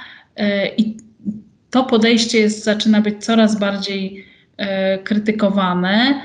i 0.76 0.96
to 1.70 1.84
podejście 1.84 2.38
jest, 2.40 2.64
zaczyna 2.64 3.00
być 3.00 3.24
coraz 3.24 3.58
bardziej 3.58 4.24
E, 4.56 4.98
krytykowane. 4.98 6.20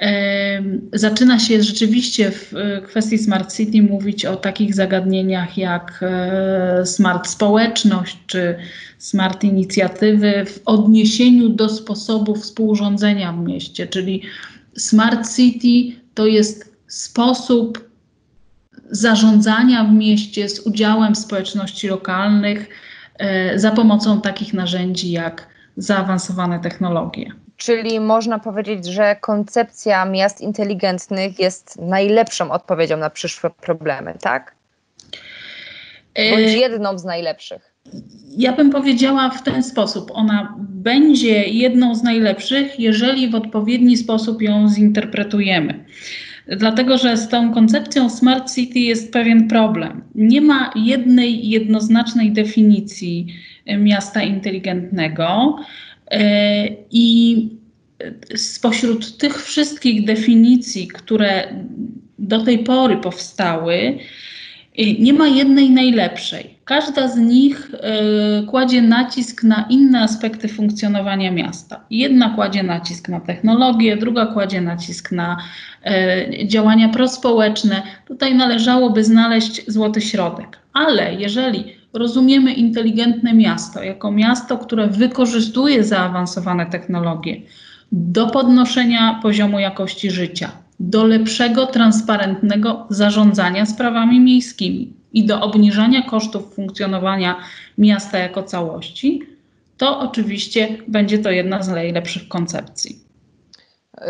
E, 0.00 0.62
zaczyna 0.92 1.38
się 1.38 1.62
rzeczywiście 1.62 2.30
w 2.30 2.54
kwestii 2.86 3.18
Smart 3.18 3.56
City 3.56 3.82
mówić 3.82 4.24
o 4.24 4.36
takich 4.36 4.74
zagadnieniach 4.74 5.58
jak 5.58 6.00
e, 6.02 6.86
smart 6.86 7.28
społeczność 7.28 8.16
czy 8.26 8.56
smart 8.98 9.44
inicjatywy 9.44 10.44
w 10.46 10.60
odniesieniu 10.64 11.48
do 11.48 11.68
sposobu 11.68 12.34
współrządzenia 12.34 13.32
w 13.32 13.38
mieście, 13.38 13.86
czyli 13.86 14.22
Smart 14.78 15.36
City 15.36 16.00
to 16.14 16.26
jest 16.26 16.76
sposób 16.86 17.88
zarządzania 18.90 19.84
w 19.84 19.92
mieście 19.92 20.48
z 20.48 20.60
udziałem 20.60 21.16
społeczności 21.16 21.88
lokalnych 21.88 22.68
za 23.56 23.70
pomocą 23.70 24.20
takich 24.20 24.54
narzędzi 24.54 25.12
jak 25.12 25.46
zaawansowane 25.76 26.60
technologie. 26.60 27.32
Czyli 27.56 28.00
można 28.00 28.38
powiedzieć, 28.38 28.86
że 28.86 29.16
koncepcja 29.16 30.04
miast 30.04 30.40
inteligentnych 30.40 31.38
jest 31.38 31.78
najlepszą 31.80 32.50
odpowiedzią 32.50 32.96
na 32.96 33.10
przyszłe 33.10 33.50
problemy, 33.50 34.14
tak? 34.20 34.54
Bądź 36.14 36.48
e, 36.48 36.58
jedną 36.58 36.98
z 36.98 37.04
najlepszych. 37.04 37.67
Ja 38.36 38.52
bym 38.52 38.70
powiedziała 38.70 39.30
w 39.30 39.42
ten 39.42 39.62
sposób. 39.62 40.10
Ona 40.14 40.54
będzie 40.58 41.48
jedną 41.48 41.94
z 41.94 42.02
najlepszych, 42.02 42.80
jeżeli 42.80 43.28
w 43.28 43.34
odpowiedni 43.34 43.96
sposób 43.96 44.42
ją 44.42 44.68
zinterpretujemy. 44.68 45.84
Dlatego, 46.56 46.98
że 46.98 47.16
z 47.16 47.28
tą 47.28 47.54
koncepcją 47.54 48.10
Smart 48.10 48.54
City 48.54 48.78
jest 48.78 49.12
pewien 49.12 49.48
problem. 49.48 50.02
Nie 50.14 50.40
ma 50.40 50.70
jednej 50.76 51.48
jednoznacznej 51.48 52.32
definicji 52.32 53.26
miasta 53.78 54.22
inteligentnego. 54.22 55.58
E, 56.10 56.68
I 56.90 57.48
spośród 58.34 59.18
tych 59.18 59.42
wszystkich 59.42 60.04
definicji, 60.04 60.88
które 60.88 61.48
do 62.18 62.44
tej 62.44 62.58
pory 62.58 62.96
powstały, 62.96 63.98
e, 64.78 64.92
nie 64.92 65.12
ma 65.12 65.28
jednej 65.28 65.70
najlepszej. 65.70 66.57
Każda 66.68 67.08
z 67.08 67.16
nich 67.16 67.70
y, 68.42 68.46
kładzie 68.46 68.82
nacisk 68.82 69.42
na 69.42 69.66
inne 69.70 70.02
aspekty 70.02 70.48
funkcjonowania 70.48 71.30
miasta. 71.30 71.80
Jedna 71.90 72.30
kładzie 72.30 72.62
nacisk 72.62 73.08
na 73.08 73.20
technologię, 73.20 73.96
druga 73.96 74.26
kładzie 74.26 74.60
nacisk 74.60 75.12
na 75.12 75.36
y, 75.86 76.46
działania 76.46 76.88
prospołeczne. 76.88 77.82
Tutaj 78.06 78.34
należałoby 78.34 79.04
znaleźć 79.04 79.70
złoty 79.70 80.00
środek. 80.00 80.58
Ale 80.72 81.14
jeżeli 81.14 81.64
rozumiemy 81.92 82.52
inteligentne 82.52 83.34
miasto 83.34 83.82
jako 83.82 84.12
miasto, 84.12 84.58
które 84.58 84.86
wykorzystuje 84.86 85.84
zaawansowane 85.84 86.66
technologie 86.66 87.36
do 87.92 88.26
podnoszenia 88.26 89.20
poziomu 89.22 89.58
jakości 89.58 90.10
życia, 90.10 90.50
do 90.80 91.04
lepszego, 91.04 91.66
transparentnego 91.66 92.86
zarządzania 92.90 93.66
sprawami 93.66 94.20
miejskimi 94.20 94.97
i 95.18 95.24
do 95.24 95.40
obniżania 95.40 96.02
kosztów 96.02 96.54
funkcjonowania 96.54 97.36
miasta 97.78 98.18
jako 98.18 98.42
całości, 98.42 99.22
to 99.76 100.00
oczywiście 100.00 100.68
będzie 100.88 101.18
to 101.18 101.30
jedna 101.30 101.62
z 101.62 101.68
najlepszych 101.68 102.28
koncepcji. 102.28 102.98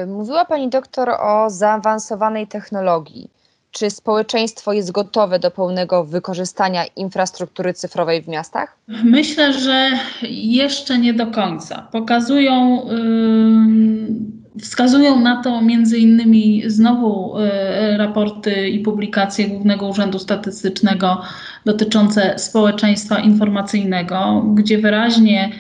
Mówiła 0.07 0.45
Pani 0.45 0.69
doktor 0.69 1.11
o 1.11 1.51
zaawansowanej 1.51 2.47
technologii. 2.47 3.31
Czy 3.71 3.91
społeczeństwo 3.91 4.73
jest 4.73 4.93
gotowe 4.93 5.39
do 5.39 5.51
pełnego 5.51 6.05
wykorzystania 6.05 6.85
infrastruktury 6.97 7.75
cyfrowej 7.75 8.23
w 8.23 8.29
miastach? 8.29 8.79
Myślę, 9.05 9.53
że 9.53 9.91
jeszcze 10.31 10.99
nie 10.99 11.15
do 11.15 11.27
końca. 11.27 11.89
Pokazują, 11.93 12.87
yy, 12.87 14.38
wskazują 14.61 15.21
na 15.21 15.43
to 15.43 15.63
między 15.63 15.99
innymi 15.99 16.63
znowu 16.67 17.35
yy, 17.39 17.97
raporty 17.97 18.69
i 18.69 18.81
publikacje 18.81 19.49
Głównego 19.49 19.89
Urzędu 19.89 20.19
Statystycznego 20.19 21.23
dotyczące 21.65 22.39
społeczeństwa 22.39 23.19
informacyjnego, 23.19 24.45
gdzie 24.55 24.79
wyraźnie 24.79 25.51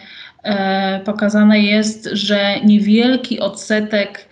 yy, 0.45 0.51
pokazane 1.05 1.61
jest, 1.61 2.09
że 2.13 2.61
niewielki 2.65 3.41
odsetek 3.41 4.29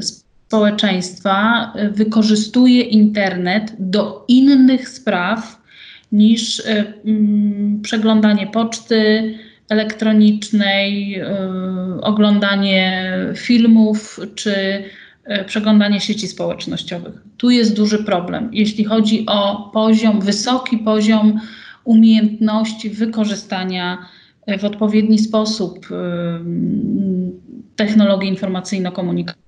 społeczeństwa 0.00 1.72
wykorzystuje 1.90 2.80
internet 2.80 3.72
do 3.78 4.24
innych 4.28 4.88
spraw 4.88 5.62
niż 6.12 6.62
mm, 7.04 7.80
przeglądanie 7.82 8.46
poczty 8.46 9.34
elektronicznej, 9.68 11.20
y, 11.20 11.24
oglądanie 12.02 13.12
filmów 13.36 14.20
czy 14.34 14.84
przeglądanie 15.46 16.00
sieci 16.00 16.28
społecznościowych. 16.28 17.14
Tu 17.36 17.50
jest 17.50 17.76
duży 17.76 18.04
problem, 18.04 18.50
jeśli 18.52 18.84
chodzi 18.84 19.26
o 19.26 19.70
poziom, 19.72 20.20
wysoki 20.20 20.78
poziom 20.78 21.40
umiejętności 21.84 22.90
wykorzystania 22.90 24.06
w 24.58 24.64
odpowiedni 24.64 25.18
sposób 25.18 25.88
technologii 27.76 28.28
informacyjno-komunikacyjnych. 28.28 29.43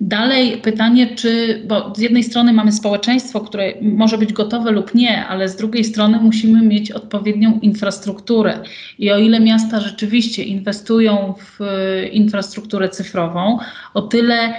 Dalej 0.00 0.58
pytanie, 0.58 1.06
czy, 1.16 1.62
bo 1.68 1.92
z 1.96 1.98
jednej 1.98 2.24
strony 2.24 2.52
mamy 2.52 2.72
społeczeństwo, 2.72 3.40
które 3.40 3.72
może 3.82 4.18
być 4.18 4.32
gotowe 4.32 4.70
lub 4.70 4.94
nie, 4.94 5.26
ale 5.26 5.48
z 5.48 5.56
drugiej 5.56 5.84
strony 5.84 6.20
musimy 6.20 6.62
mieć 6.62 6.92
odpowiednią 6.92 7.58
infrastrukturę. 7.60 8.58
I 8.98 9.10
o 9.10 9.18
ile 9.18 9.40
miasta 9.40 9.80
rzeczywiście 9.80 10.42
inwestują 10.42 11.34
w 11.38 11.62
e, 11.62 12.08
infrastrukturę 12.08 12.88
cyfrową, 12.88 13.58
o 13.94 14.02
tyle 14.02 14.54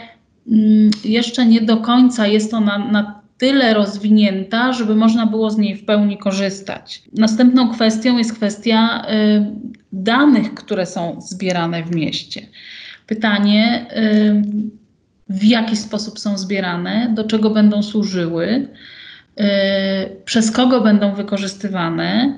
mm, 0.51 0.91
jeszcze 1.05 1.46
nie 1.46 1.62
do 1.62 1.77
końca 1.77 2.27
jest 2.27 2.53
ona 2.53 2.77
na 2.77 3.24
tyle 3.38 3.74
rozwinięta, 3.74 4.74
żeby 4.74 4.96
można 4.96 5.25
było 5.25 5.50
z 5.50 5.58
niej 5.58 5.75
w 5.75 5.86
pełni 5.86 6.17
korzystać. 6.17 7.03
Następną 7.13 7.70
kwestią 7.70 8.17
jest 8.17 8.34
kwestia 8.34 9.05
y, 9.05 9.46
danych, 9.93 10.53
które 10.53 10.86
są 10.86 11.22
zbierane 11.22 11.84
w 11.84 11.96
mieście. 11.96 12.48
Pytanie, 13.07 13.86
y, 13.98 14.74
w 15.29 15.43
jaki 15.43 15.77
sposób 15.77 16.19
są 16.19 16.38
zbierane, 16.38 17.12
do 17.15 17.24
czego 17.24 17.50
będą 17.50 17.83
służyły, 17.83 18.67
yy, 19.38 19.45
przez 20.25 20.51
kogo 20.51 20.81
będą 20.81 21.15
wykorzystywane 21.15 22.38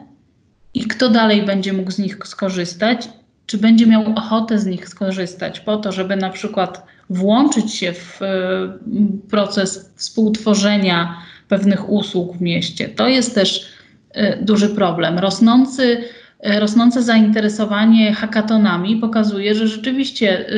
i 0.73 0.81
kto 0.81 1.09
dalej 1.09 1.43
będzie 1.43 1.73
mógł 1.73 1.91
z 1.91 1.99
nich 1.99 2.17
skorzystać, 2.23 3.09
czy 3.45 3.57
będzie 3.57 3.87
miał 3.87 4.03
ochotę 4.15 4.59
z 4.59 4.65
nich 4.65 4.89
skorzystać, 4.89 5.59
po 5.59 5.77
to, 5.77 5.91
żeby 5.91 6.15
na 6.15 6.29
przykład 6.29 6.85
włączyć 7.09 7.73
się 7.73 7.93
w 7.93 8.19
yy, 8.21 9.19
proces 9.29 9.91
współtworzenia 9.95 11.17
pewnych 11.47 11.89
usług 11.89 12.37
w 12.37 12.41
mieście. 12.41 12.89
To 12.89 13.07
jest 13.07 13.35
też 13.35 13.67
yy, 14.15 14.37
duży 14.41 14.69
problem. 14.69 15.19
Rosnący 15.19 16.03
rosnące 16.43 17.03
zainteresowanie 17.03 18.13
hakatonami 18.13 18.95
pokazuje, 18.95 19.55
że 19.55 19.67
rzeczywiście 19.67 20.49
y, 20.49 20.53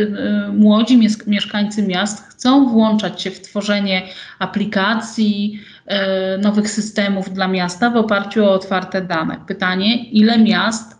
y, 0.50 0.54
młodzi 0.54 1.00
mieszkańcy 1.28 1.88
miast 1.88 2.30
chcą 2.30 2.70
włączać 2.70 3.22
się 3.22 3.32
w 3.32 3.42
tworzenie 3.42 4.02
aplikacji, 4.40 5.60
e, 5.86 6.38
nowych 6.38 6.70
systemów 6.70 7.34
dla 7.34 7.48
miasta 7.48 7.90
w 7.90 7.96
oparciu 7.96 8.46
o 8.46 8.52
otwarte 8.52 9.02
dane. 9.02 9.38
Pytanie, 9.48 10.04
ile 10.04 10.38
miast 10.38 10.98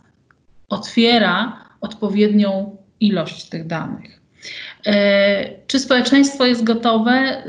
otwiera 0.70 1.64
odpowiednią 1.82 2.78
ilość 3.00 3.50
tych 3.50 3.68
danych? 3.68 4.22
E, 4.86 5.50
czy 5.68 5.80
społeczeństwo 5.80 6.46
jest 6.46 6.64
gotowe? 6.64 7.44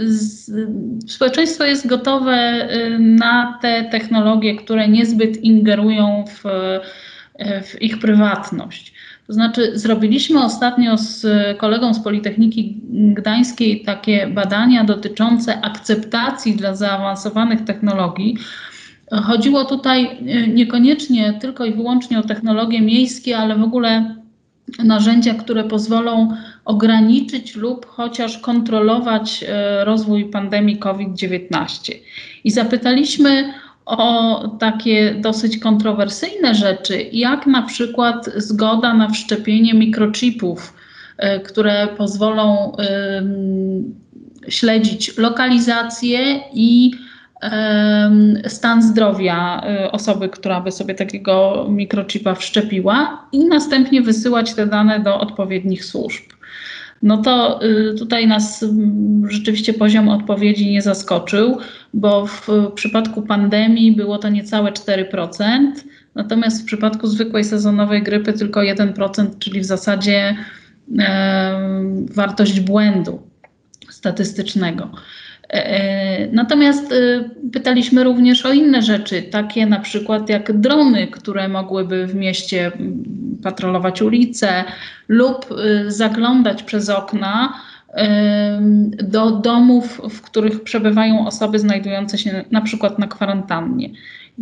Społeczeństwo 1.08 1.64
jest 1.64 1.86
gotowe 1.86 2.68
y, 2.72 2.98
na 2.98 3.58
te 3.62 3.84
technologie, 3.84 4.56
które 4.56 4.88
niezbyt 4.88 5.44
ingerują 5.44 6.24
w 6.42 6.46
E, 6.46 6.80
w 7.38 7.82
ich 7.82 7.98
prywatność. 7.98 8.92
To 9.26 9.32
znaczy, 9.32 9.78
zrobiliśmy 9.78 10.44
ostatnio 10.44 10.98
z 10.98 11.26
kolegą 11.58 11.94
z 11.94 12.00
Politechniki 12.00 12.80
Gdańskiej 12.90 13.82
takie 13.82 14.26
badania 14.26 14.84
dotyczące 14.84 15.60
akceptacji 15.60 16.56
dla 16.56 16.74
zaawansowanych 16.74 17.64
technologii. 17.64 18.36
Chodziło 19.10 19.64
tutaj 19.64 20.06
e, 20.06 20.48
niekoniecznie 20.48 21.38
tylko 21.40 21.64
i 21.64 21.74
wyłącznie 21.74 22.18
o 22.18 22.22
technologie 22.22 22.80
miejskie, 22.80 23.38
ale 23.38 23.56
w 23.56 23.62
ogóle 23.62 24.16
narzędzia, 24.84 25.34
które 25.34 25.64
pozwolą 25.64 26.36
ograniczyć 26.64 27.56
lub 27.56 27.86
chociaż 27.86 28.38
kontrolować 28.38 29.44
e, 29.48 29.84
rozwój 29.84 30.24
pandemii 30.24 30.76
COVID-19. 30.76 31.92
I 32.44 32.50
zapytaliśmy 32.50 33.52
o 33.88 34.48
takie 34.58 35.14
dosyć 35.14 35.58
kontrowersyjne 35.58 36.54
rzeczy, 36.54 37.06
jak 37.12 37.46
na 37.46 37.62
przykład 37.62 38.30
zgoda 38.36 38.94
na 38.94 39.08
wszczepienie 39.08 39.74
mikrochipów, 39.74 40.74
e, 41.18 41.40
które 41.40 41.88
pozwolą 41.96 42.72
śledzić 44.48 45.18
lokalizację 45.18 46.40
i 46.52 46.90
stan 48.46 48.82
zdrowia 48.82 49.62
e, 49.62 49.92
osoby, 49.92 50.28
która 50.28 50.60
by 50.60 50.72
sobie 50.72 50.94
takiego 50.94 51.66
mikrochipa 51.68 52.34
wszczepiła 52.34 53.28
i 53.32 53.44
następnie 53.44 54.02
wysyłać 54.02 54.54
te 54.54 54.66
dane 54.66 55.00
do 55.00 55.20
odpowiednich 55.20 55.84
służb 55.84 56.22
no 57.02 57.16
to 57.22 57.60
y, 57.62 57.94
tutaj 57.98 58.26
nas 58.26 58.62
mm, 58.62 59.30
rzeczywiście 59.30 59.74
poziom 59.74 60.08
odpowiedzi 60.08 60.70
nie 60.70 60.82
zaskoczył, 60.82 61.58
bo 61.94 62.26
w 62.26 62.48
przypadku 62.74 63.22
pandemii 63.22 63.96
było 63.96 64.18
to 64.18 64.28
niecałe 64.28 64.72
4%, 64.72 65.72
natomiast 66.14 66.62
w 66.62 66.64
przypadku 66.64 67.06
zwykłej 67.06 67.44
sezonowej 67.44 68.02
grypy 68.02 68.32
tylko 68.32 68.60
1%, 68.60 69.26
czyli 69.38 69.60
w 69.60 69.64
zasadzie 69.64 70.36
e, 70.98 71.60
wartość 72.14 72.60
błędu 72.60 73.22
statystycznego. 73.88 74.90
E, 75.50 75.66
e, 75.66 76.28
natomiast 76.32 76.94
pytaliśmy 77.52 78.04
również 78.04 78.46
o 78.46 78.52
inne 78.52 78.82
rzeczy, 78.82 79.22
takie 79.22 79.66
na 79.66 79.80
przykład 79.80 80.28
jak 80.28 80.52
drony, 80.52 81.06
które 81.06 81.48
mogłyby 81.48 82.06
w 82.06 82.14
mieście 82.14 82.72
patrolować 83.42 84.02
ulice 84.02 84.64
lub 85.08 85.46
y, 85.52 85.90
zaglądać 85.90 86.62
przez 86.62 86.90
okna 86.90 87.54
do 89.02 89.30
domów, 89.30 90.00
w 90.10 90.22
których 90.22 90.62
przebywają 90.62 91.26
osoby 91.26 91.58
znajdujące 91.58 92.18
się 92.18 92.44
na 92.50 92.60
przykład 92.60 92.98
na 92.98 93.06
kwarantannie. 93.06 93.90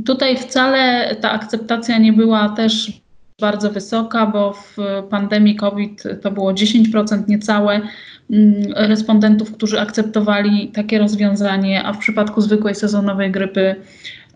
Tutaj 0.06 0.36
wcale 0.36 1.14
ta 1.20 1.30
akceptacja 1.30 1.98
nie 1.98 2.12
była 2.12 2.48
też 2.48 2.92
bardzo 3.40 3.70
wysoka, 3.70 4.26
bo 4.26 4.52
w 4.52 4.76
pandemii 5.10 5.56
COVID 5.56 6.02
to 6.22 6.30
było 6.30 6.52
10% 6.52 7.28
niecałe 7.28 7.80
respondentów, 8.74 9.52
którzy 9.52 9.80
akceptowali 9.80 10.68
takie 10.68 10.98
rozwiązanie, 10.98 11.84
a 11.84 11.92
w 11.92 11.98
przypadku 11.98 12.40
zwykłej 12.40 12.74
sezonowej 12.74 13.30
grypy 13.30 13.76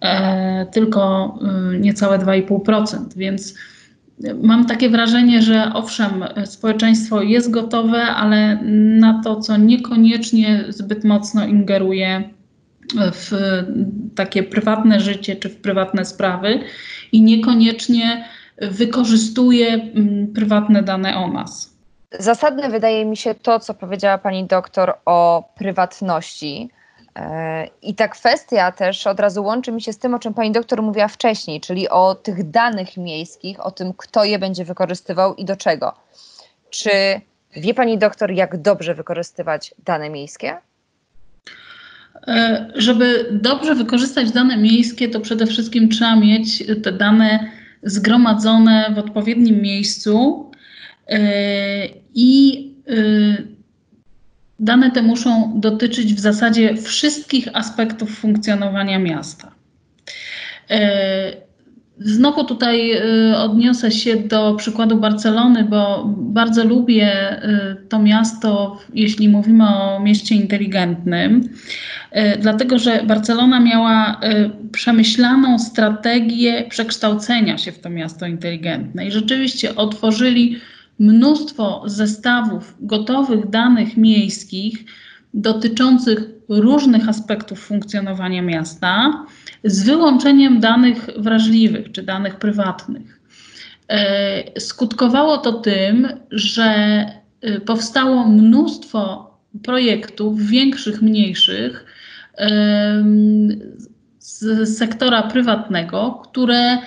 e, 0.00 0.66
tylko 0.66 1.34
y, 1.74 1.78
niecałe 1.78 2.18
2,5%. 2.18 2.98
Więc 3.16 3.54
Mam 4.42 4.66
takie 4.66 4.90
wrażenie, 4.90 5.42
że 5.42 5.72
owszem, 5.74 6.24
społeczeństwo 6.44 7.22
jest 7.22 7.50
gotowe, 7.50 8.02
ale 8.02 8.58
na 9.00 9.22
to, 9.22 9.40
co 9.40 9.56
niekoniecznie 9.56 10.64
zbyt 10.68 11.04
mocno 11.04 11.46
ingeruje 11.46 12.30
w 13.12 13.32
takie 14.14 14.42
prywatne 14.42 15.00
życie 15.00 15.36
czy 15.36 15.48
w 15.48 15.56
prywatne 15.56 16.04
sprawy 16.04 16.60
i 17.12 17.22
niekoniecznie 17.22 18.24
wykorzystuje 18.62 19.74
mm, 19.74 20.26
prywatne 20.26 20.82
dane 20.82 21.16
o 21.16 21.32
nas. 21.32 21.76
Zasadne 22.18 22.68
wydaje 22.68 23.04
mi 23.04 23.16
się 23.16 23.34
to, 23.34 23.60
co 23.60 23.74
powiedziała 23.74 24.18
pani 24.18 24.44
doktor 24.44 24.94
o 25.04 25.48
prywatności 25.54 26.70
E, 27.16 27.68
I 27.82 27.94
ta 27.94 28.08
kwestia 28.08 28.72
też 28.72 29.06
od 29.06 29.20
razu 29.20 29.44
łączy 29.44 29.72
mi 29.72 29.82
się 29.82 29.92
z 29.92 29.98
tym, 29.98 30.14
o 30.14 30.18
czym 30.18 30.34
pani 30.34 30.52
doktor 30.52 30.82
mówiła 30.82 31.08
wcześniej, 31.08 31.60
czyli 31.60 31.88
o 31.88 32.14
tych 32.14 32.50
danych 32.50 32.96
miejskich, 32.96 33.66
o 33.66 33.70
tym, 33.70 33.92
kto 33.96 34.24
je 34.24 34.38
będzie 34.38 34.64
wykorzystywał 34.64 35.34
i 35.34 35.44
do 35.44 35.56
czego. 35.56 35.94
Czy 36.70 36.90
wie 37.56 37.74
pani 37.74 37.98
doktor, 37.98 38.30
jak 38.30 38.62
dobrze 38.62 38.94
wykorzystywać 38.94 39.74
dane 39.84 40.10
miejskie? 40.10 40.56
E, 42.28 42.66
żeby 42.74 43.28
dobrze 43.30 43.74
wykorzystać 43.74 44.30
dane 44.30 44.56
miejskie, 44.56 45.08
to 45.08 45.20
przede 45.20 45.46
wszystkim 45.46 45.88
trzeba 45.88 46.16
mieć 46.16 46.64
te 46.82 46.92
dane 46.92 47.50
zgromadzone 47.82 48.92
w 48.94 48.98
odpowiednim 48.98 49.62
miejscu 49.62 50.49
i 52.14 52.70
dane 54.58 54.90
te 54.90 55.02
muszą 55.02 55.52
dotyczyć 55.60 56.14
w 56.14 56.20
zasadzie 56.20 56.76
wszystkich 56.76 57.48
aspektów 57.52 58.18
funkcjonowania 58.18 58.98
miasta. 58.98 59.54
Znowu 61.98 62.44
tutaj 62.44 62.92
odniosę 63.36 63.90
się 63.90 64.16
do 64.16 64.54
przykładu 64.54 64.96
Barcelony, 64.96 65.64
bo 65.64 66.04
bardzo 66.16 66.64
lubię 66.64 67.40
to 67.88 67.98
miasto, 67.98 68.78
jeśli 68.94 69.28
mówimy 69.28 69.68
o 69.68 70.00
mieście 70.00 70.34
inteligentnym, 70.34 71.48
dlatego 72.40 72.78
że 72.78 73.02
Barcelona 73.02 73.60
miała 73.60 74.20
przemyślaną 74.72 75.58
strategię 75.58 76.64
przekształcenia 76.70 77.58
się 77.58 77.72
w 77.72 77.78
to 77.78 77.90
miasto 77.90 78.26
inteligentne 78.26 79.06
i 79.06 79.10
rzeczywiście 79.10 79.76
otworzyli 79.76 80.58
mnóstwo 81.00 81.82
zestawów 81.86 82.74
gotowych 82.80 83.50
danych 83.50 83.96
miejskich 83.96 84.84
dotyczących 85.34 86.20
różnych 86.48 87.08
aspektów 87.08 87.60
funkcjonowania 87.60 88.42
miasta 88.42 89.24
z 89.64 89.82
wyłączeniem 89.82 90.60
danych 90.60 91.06
wrażliwych 91.16 91.92
czy 91.92 92.02
danych 92.02 92.36
prywatnych. 92.36 93.20
E, 93.88 94.60
skutkowało 94.60 95.38
to 95.38 95.52
tym, 95.52 96.08
że 96.30 96.64
e, 97.40 97.60
powstało 97.60 98.28
mnóstwo 98.28 99.30
projektów, 99.62 100.46
większych, 100.46 101.02
mniejszych, 101.02 101.84
z 104.18 104.68
sektora 104.78 105.22
prywatnego, 105.22 106.22
które 106.24 106.78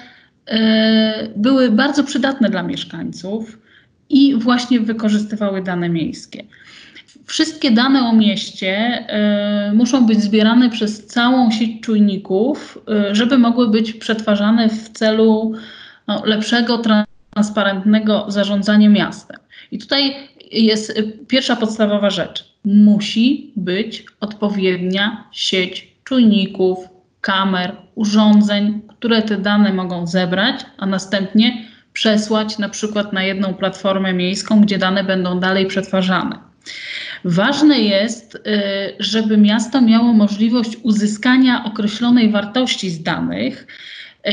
e, 0.45 1.27
były 1.35 1.71
bardzo 1.71 2.03
przydatne 2.03 2.49
dla 2.49 2.63
mieszkańców 2.63 3.57
i 4.09 4.35
właśnie 4.35 4.79
wykorzystywały 4.79 5.61
dane 5.61 5.89
miejskie. 5.89 6.43
Wszystkie 7.25 7.71
dane 7.71 8.01
o 8.01 8.13
mieście 8.13 9.03
y, 9.69 9.73
muszą 9.73 10.05
być 10.05 10.21
zbierane 10.21 10.69
przez 10.69 11.05
całą 11.05 11.51
sieć 11.51 11.81
czujników, 11.81 12.79
y, 13.11 13.15
żeby 13.15 13.37
mogły 13.37 13.67
być 13.67 13.93
przetwarzane 13.93 14.69
w 14.69 14.89
celu 14.89 15.53
no, 16.07 16.21
lepszego, 16.25 16.81
transparentnego 17.33 18.25
zarządzania 18.27 18.89
miastem. 18.89 19.37
I 19.71 19.77
tutaj 19.77 20.15
jest 20.51 20.93
pierwsza 21.27 21.55
podstawowa 21.55 22.09
rzecz. 22.09 22.53
Musi 22.65 23.51
być 23.55 24.05
odpowiednia 24.19 25.27
sieć 25.31 25.93
czujników, 26.03 26.79
kamer, 27.21 27.75
urządzeń, 27.95 28.81
które 28.87 29.21
te 29.21 29.37
dane 29.37 29.73
mogą 29.73 30.07
zebrać, 30.07 30.65
a 30.77 30.85
następnie 30.85 31.65
przesłać 31.93 32.57
na 32.57 32.69
przykład 32.69 33.13
na 33.13 33.23
jedną 33.23 33.53
platformę 33.53 34.13
miejską, 34.13 34.61
gdzie 34.61 34.77
dane 34.77 35.03
będą 35.03 35.39
dalej 35.39 35.65
przetwarzane. 35.65 36.39
Ważne 37.23 37.79
jest, 37.79 38.35
y, 38.35 38.39
żeby 38.99 39.37
miasto 39.37 39.81
miało 39.81 40.13
możliwość 40.13 40.77
uzyskania 40.83 41.63
określonej 41.65 42.31
wartości 42.31 42.89
z 42.89 43.03
danych, 43.03 43.67
y, 44.27 44.31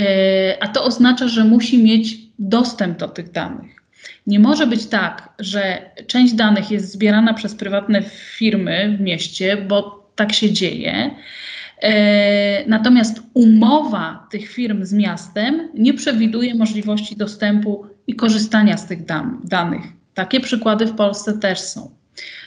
a 0.61 0.69
to 0.69 0.85
oznacza, 0.85 1.29
że 1.29 1.45
musi 1.45 1.83
mieć 1.83 2.17
dostęp 2.39 2.99
do 2.99 3.09
tych 3.09 3.33
danych. 3.33 3.81
Nie 4.27 4.39
może 4.39 4.67
być 4.67 4.87
tak, 4.87 5.29
że 5.39 5.91
część 6.07 6.33
danych 6.33 6.71
jest 6.71 6.93
zbierana 6.93 7.35
przez 7.35 7.55
prywatne 7.55 8.03
firmy 8.37 8.97
w 8.99 9.01
mieście, 9.01 9.57
bo 9.57 10.11
tak 10.17 10.33
się 10.33 10.53
dzieje. 10.53 11.11
Y, 11.85 11.89
natomiast 12.67 13.23
umowa 13.35 14.27
tych 14.31 14.49
firm 14.49 14.85
z 14.85 14.93
miastem 14.93 15.69
nie 15.75 15.95
przewiduje 15.95 16.55
możliwości 16.55 17.17
dostępu 17.17 17.87
i 18.07 18.15
korzystania 18.15 18.77
z 18.77 18.87
tych 18.87 19.05
danych. 19.45 19.83
Takie 20.15 20.41
przykłady 20.41 20.87
w 20.87 20.95
Polsce 20.95 21.39
też 21.39 21.61
są. 21.61 21.91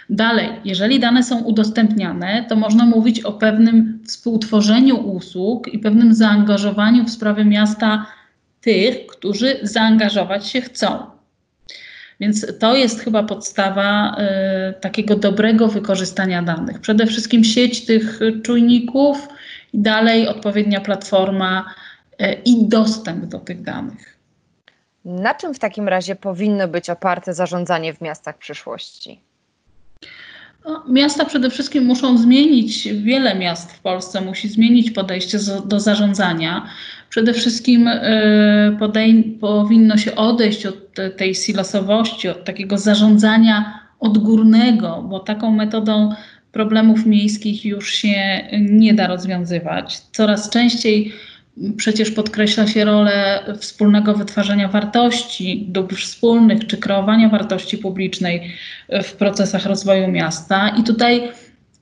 Dalej, 0.09 0.49
jeżeli 0.65 0.99
dane 0.99 1.23
są 1.23 1.43
udostępniane, 1.43 2.45
to 2.49 2.55
można 2.55 2.85
mówić 2.85 3.21
o 3.21 3.33
pewnym 3.33 3.99
współtworzeniu 4.07 4.95
usług 4.95 5.73
i 5.73 5.79
pewnym 5.79 6.13
zaangażowaniu 6.13 7.05
w 7.05 7.11
sprawy 7.11 7.45
miasta 7.45 8.05
tych, 8.61 9.07
którzy 9.07 9.59
zaangażować 9.61 10.47
się 10.47 10.61
chcą. 10.61 11.12
Więc 12.23 12.45
to 12.59 12.75
jest 12.75 12.99
chyba 12.99 13.23
podstawa 13.23 14.15
y, 14.69 14.81
takiego 14.81 15.15
dobrego 15.15 15.67
wykorzystania 15.67 16.41
danych. 16.41 16.79
Przede 16.79 17.05
wszystkim 17.05 17.43
sieć 17.43 17.85
tych 17.85 18.19
czujników 18.43 19.27
i 19.73 19.79
dalej 19.79 20.27
odpowiednia 20.27 20.81
platforma 20.81 21.73
y, 22.21 22.33
i 22.45 22.67
dostęp 22.67 23.25
do 23.25 23.39
tych 23.39 23.61
danych. 23.61 24.17
Na 25.05 25.35
czym 25.35 25.53
w 25.53 25.59
takim 25.59 25.87
razie 25.87 26.15
powinno 26.15 26.67
być 26.67 26.89
oparte 26.89 27.33
zarządzanie 27.33 27.93
w 27.93 28.01
miastach 28.01 28.37
przyszłości? 28.37 29.19
No, 30.65 30.83
miasta 30.89 31.25
przede 31.25 31.49
wszystkim 31.49 31.85
muszą 31.85 32.17
zmienić, 32.17 32.87
wiele 32.93 33.35
miast 33.35 33.71
w 33.71 33.79
Polsce 33.79 34.21
musi 34.21 34.49
zmienić 34.49 34.91
podejście 34.91 35.37
do 35.65 35.79
zarządzania. 35.79 36.69
Przede 37.13 37.33
wszystkim 37.33 37.89
podej- 38.79 39.37
powinno 39.41 39.97
się 39.97 40.15
odejść 40.15 40.65
od 40.65 40.75
tej 41.17 41.35
silosowości, 41.35 42.29
od 42.29 42.43
takiego 42.45 42.77
zarządzania 42.77 43.79
odgórnego, 43.99 45.05
bo 45.09 45.19
taką 45.19 45.51
metodą 45.51 46.13
problemów 46.51 47.05
miejskich 47.05 47.65
już 47.65 47.93
się 47.93 48.41
nie 48.59 48.93
da 48.93 49.07
rozwiązywać. 49.07 49.99
Coraz 49.99 50.49
częściej 50.49 51.13
Przecież 51.77 52.11
podkreśla 52.11 52.67
się 52.67 52.85
rolę 52.85 53.43
wspólnego 53.59 54.13
wytwarzania 54.13 54.67
wartości, 54.67 55.65
dóbr 55.69 55.95
wspólnych 55.95 56.67
czy 56.67 56.77
kreowania 56.77 57.29
wartości 57.29 57.77
publicznej 57.77 58.51
w 59.03 59.13
procesach 59.13 59.65
rozwoju 59.65 60.07
miasta. 60.07 60.69
I 60.69 60.83
tutaj 60.83 61.31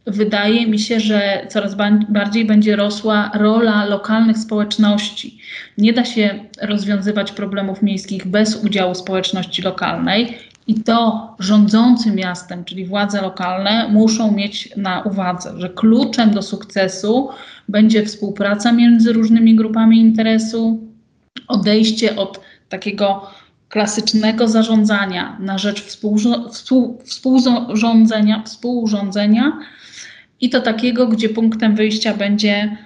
wydaje 0.08 0.68
mi 0.68 0.80
się, 0.80 1.00
że 1.00 1.48
coraz 1.50 1.76
bardziej 2.10 2.46
będzie 2.46 2.76
rosła 2.76 3.32
rola 3.34 3.86
lokalnych 3.86 4.38
społeczności. 4.38 5.38
Nie 5.78 5.94
da 5.94 6.06
się 6.06 6.40
rozwiązywać 6.62 7.32
problemów 7.32 7.82
miejskich 7.82 8.28
bez 8.28 8.64
udziału 8.64 8.96
społeczności 8.96 9.62
lokalnej. 9.62 10.38
I 10.68 10.76
to 10.76 11.28
rządzący 11.40 12.12
miastem, 12.12 12.66
czyli 12.66 12.86
władze 12.86 13.22
lokalne, 13.22 13.88
muszą 13.88 14.32
mieć 14.32 14.76
na 14.78 15.02
uwadze, 15.02 15.54
że 15.58 15.70
kluczem 15.70 16.32
do 16.32 16.42
sukcesu 16.42 17.30
będzie 17.70 18.06
współpraca 18.06 18.72
między 18.72 19.14
różnymi 19.14 19.56
grupami 19.56 20.00
interesu, 20.00 20.80
odejście 21.48 22.16
od 22.16 22.42
takiego 22.70 23.28
klasycznego 23.70 24.48
zarządzania 24.48 25.38
na 25.40 25.58
rzecz 25.58 25.84
współrządzenia, 27.06 28.44
współrządzenia 28.46 29.60
i 30.42 30.50
to 30.50 30.62
takiego, 30.62 31.08
gdzie 31.08 31.30
punktem 31.30 31.76
wyjścia 31.76 32.14
będzie 32.14 32.78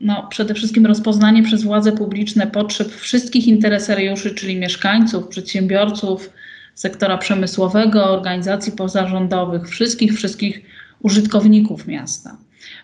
no, 0.00 0.26
przede 0.30 0.54
wszystkim 0.54 0.86
rozpoznanie 0.86 1.42
przez 1.42 1.62
władze 1.62 1.92
publiczne 1.92 2.46
potrzeb 2.46 2.92
wszystkich 2.92 3.46
interesariuszy, 3.48 4.34
czyli 4.34 4.56
mieszkańców, 4.56 5.28
przedsiębiorców, 5.28 6.30
sektora 6.74 7.18
przemysłowego, 7.18 8.04
organizacji 8.04 8.72
pozarządowych, 8.72 9.68
wszystkich, 9.68 10.14
wszystkich 10.14 10.60
użytkowników 11.00 11.86
miasta. 11.86 12.36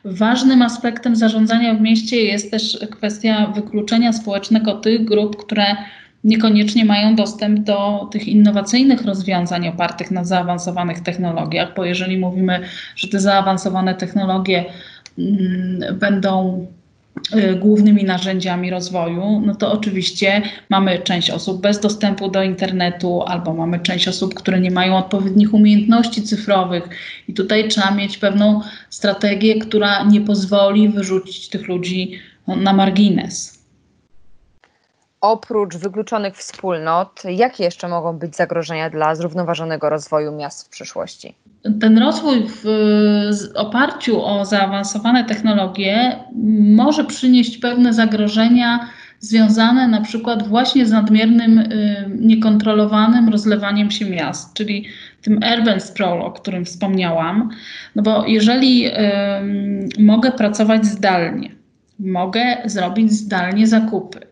Ważnym 0.04 0.62
aspektem 0.62 1.16
zarządzania 1.16 1.74
w 1.74 1.80
mieście 1.80 2.22
jest 2.22 2.50
też 2.50 2.78
kwestia 2.90 3.46
wykluczenia 3.46 4.12
społecznego 4.12 4.74
tych 4.74 5.04
grup, 5.04 5.44
które 5.44 5.76
niekoniecznie 6.24 6.85
mają 6.85 7.16
dostęp 7.16 7.61
do 7.61 8.09
tych 8.12 8.28
innowacyjnych 8.28 9.04
rozwiązań 9.04 9.68
opartych 9.68 10.11
na 10.11 10.24
zaawansowanych 10.24 11.00
technologiach, 11.00 11.74
bo 11.76 11.85
jeżeli 11.85 12.18
mówimy, 12.18 12.61
że 12.96 13.09
te 13.09 13.20
zaawansowane 13.20 13.94
technologie 13.94 14.64
mm, 15.18 15.98
będą 15.98 16.66
Y, 17.37 17.57
głównymi 17.57 18.04
narzędziami 18.04 18.70
rozwoju, 18.70 19.42
no 19.46 19.54
to 19.54 19.72
oczywiście 19.72 20.42
mamy 20.68 20.98
część 20.98 21.31
osób 21.31 21.61
bez 21.61 21.81
dostępu 21.81 22.31
do 22.31 22.42
internetu, 22.42 23.22
albo 23.22 23.54
mamy 23.54 23.81
część 23.81 24.09
osób, 24.09 24.35
które 24.35 24.61
nie 24.61 24.70
mają 24.70 24.96
odpowiednich 24.96 25.54
umiejętności 25.54 26.22
cyfrowych, 26.22 26.88
i 27.28 27.35
tutaj 27.35 27.68
trzeba 27.68 27.90
mieć 27.90 28.18
pewną 28.18 28.61
strategię, 28.90 29.59
która 29.59 30.04
nie 30.04 30.20
pozwoli 30.20 30.88
wyrzucić 30.88 31.48
tych 31.48 31.68
ludzi 31.68 32.12
no, 32.46 32.57
na 32.57 32.72
margines. 32.72 33.58
Oprócz 35.20 35.76
wykluczonych 35.76 36.37
wspólnot, 36.37 37.22
jakie 37.24 37.64
jeszcze 37.64 37.88
mogą 37.88 38.18
być 38.18 38.37
zagrożenia 38.37 38.90
dla 38.90 39.14
zrównoważonego 39.14 39.88
rozwoju 39.88 40.33
miast 40.33 40.66
w 40.66 40.68
przyszłości? 40.68 41.35
ten 41.81 41.98
rozwój 41.98 42.46
w 42.48 42.64
oparciu 43.54 44.24
o 44.24 44.44
zaawansowane 44.44 45.24
technologie 45.24 46.16
może 46.61 47.04
przynieść 47.04 47.59
pewne 47.59 47.92
zagrożenia 47.92 48.88
związane 49.20 49.88
na 49.88 50.00
przykład 50.00 50.48
właśnie 50.48 50.87
z 50.87 50.90
nadmiernym, 50.90 51.59
y, 51.59 52.11
niekontrolowanym 52.18 53.28
rozlewaniem 53.28 53.90
się 53.90 54.11
miast, 54.11 54.54
czyli 54.54 54.85
tym 55.22 55.40
urban 55.54 55.81
sprawl, 55.81 56.22
o 56.22 56.33
którym 56.33 56.64
wspomniałam. 56.64 57.50
No 57.94 58.02
bo 58.02 58.26
jeżeli 58.26 58.90
mogę 59.98 60.33
pracować 60.33 60.87
zdalnie, 60.87 61.50
mogę 61.98 62.57
zrobić 62.64 63.12
zdalnie 63.12 63.66
zakupy, 63.66 64.27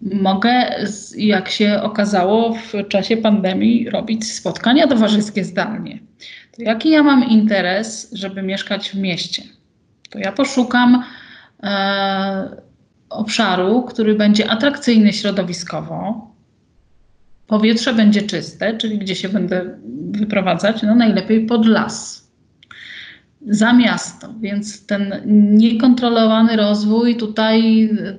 mogę, 0.00 0.74
jak 1.16 1.48
się 1.48 1.82
okazało 1.82 2.54
w 2.54 2.88
czasie 2.88 3.16
pandemii, 3.16 3.90
robić 3.90 4.32
spotkania 4.32 4.86
towarzyskie 4.86 5.44
zdalnie. 5.44 5.98
To 6.56 6.62
jaki 6.62 6.90
ja 6.90 7.02
mam 7.02 7.24
interes, 7.24 8.12
żeby 8.12 8.42
mieszkać 8.42 8.90
w 8.90 8.94
mieście? 8.94 9.42
To 10.10 10.18
ja 10.18 10.32
poszukam 10.32 11.04
e, 11.62 12.56
obszaru, 13.10 13.82
który 13.82 14.14
będzie 14.14 14.50
atrakcyjny 14.50 15.12
środowiskowo, 15.12 16.30
powietrze 17.46 17.94
będzie 17.94 18.22
czyste, 18.22 18.76
czyli 18.76 18.98
gdzie 18.98 19.16
się 19.16 19.28
będę 19.28 19.78
wyprowadzać, 20.10 20.82
no 20.82 20.94
najlepiej 20.94 21.46
pod 21.46 21.66
las. 21.66 22.19
Za 23.46 23.72
miasto, 23.72 24.34
więc 24.40 24.86
ten 24.86 25.14
niekontrolowany 25.50 26.56
rozwój, 26.56 27.16
tutaj 27.16 27.84
y, 27.84 28.18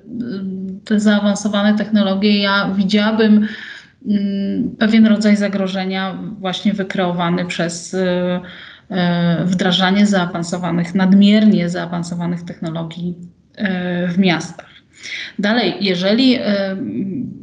te 0.86 1.00
zaawansowane 1.00 1.78
technologie, 1.78 2.42
ja 2.42 2.74
widziałabym 2.76 3.48
mm, 4.08 4.76
pewien 4.80 5.08
rodzaj 5.08 5.36
zagrożenia 5.36 6.18
właśnie 6.40 6.74
wykreowany 6.74 7.46
przez 7.46 7.94
y, 7.94 8.00
y, 8.00 9.46
wdrażanie 9.46 10.06
zaawansowanych, 10.06 10.96
nadmiernie 10.96 11.70
zaawansowanych 11.70 12.44
technologii 12.44 13.16
w 14.08 14.18
miastach. 14.18 14.70
Dalej, 15.40 15.74
jeżeli 15.82 16.40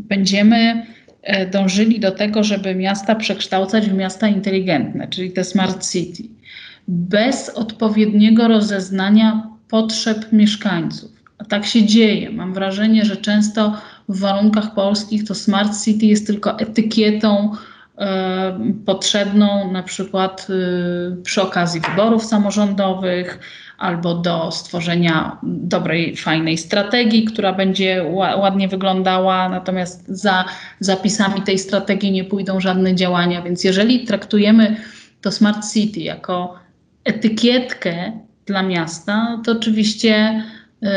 będziemy 0.09 0.87
E, 1.29 1.47
dążyli 1.47 2.01
do 2.01 2.11
tego, 2.11 2.45
żeby 2.45 2.75
miasta 2.75 3.15
przekształcać 3.15 3.91
w 3.91 3.95
miasta 3.95 4.29
inteligentne, 4.29 5.09
czyli 5.09 5.33
te 5.33 5.45
smart 5.45 5.91
city, 5.91 6.23
bez 6.89 7.49
odpowiedniego 7.49 8.49
rozeznania 8.49 9.49
potrzeb 9.69 10.33
mieszkańców. 10.33 11.11
A 11.39 11.45
tak 11.45 11.67
się 11.67 11.87
dzieje. 11.87 12.31
Mam 12.31 12.55
wrażenie, 12.55 13.05
że 13.05 13.17
często 13.17 13.77
w 14.09 14.21
warunkach 14.21 14.75
polskich 14.75 15.25
to 15.25 15.35
smart 15.35 15.85
city 15.85 16.07
jest 16.07 16.27
tylko 16.27 16.59
etykietą 16.59 17.53
e, 17.99 18.59
potrzebną 18.87 19.73
na 19.73 19.83
przykład 19.83 20.47
e, 20.51 21.23
przy 21.23 21.43
okazji 21.43 21.81
wyborów 21.81 22.25
samorządowych, 22.25 23.39
albo 23.79 24.15
do 24.15 24.51
stworzenia 24.53 25.39
dobrej, 25.43 26.17
fajnej 26.17 26.59
strategii, 26.59 27.25
która 27.25 27.53
będzie 27.53 28.05
ładnie 28.13 28.69
wyglądała, 28.69 29.49
natomiast 29.49 30.09
za 30.09 30.45
zapisami 30.81 31.43
tej 31.43 31.59
strategii 31.59 32.13
nie 32.13 32.25
pójdą 32.25 32.61
żadne 32.61 32.95
działania. 32.95 33.43
Więc 33.43 33.65
jeżeli 33.65 34.05
traktujemy 34.05 34.77
to 35.21 35.33
Smart 35.33 35.73
City 35.73 36.01
jako 36.01 36.68
etykietkę 37.09 38.13
dla 38.47 38.63
miasta, 38.63 39.41
to 39.45 39.53
oczywiście 39.53 40.43
y, 40.83 40.89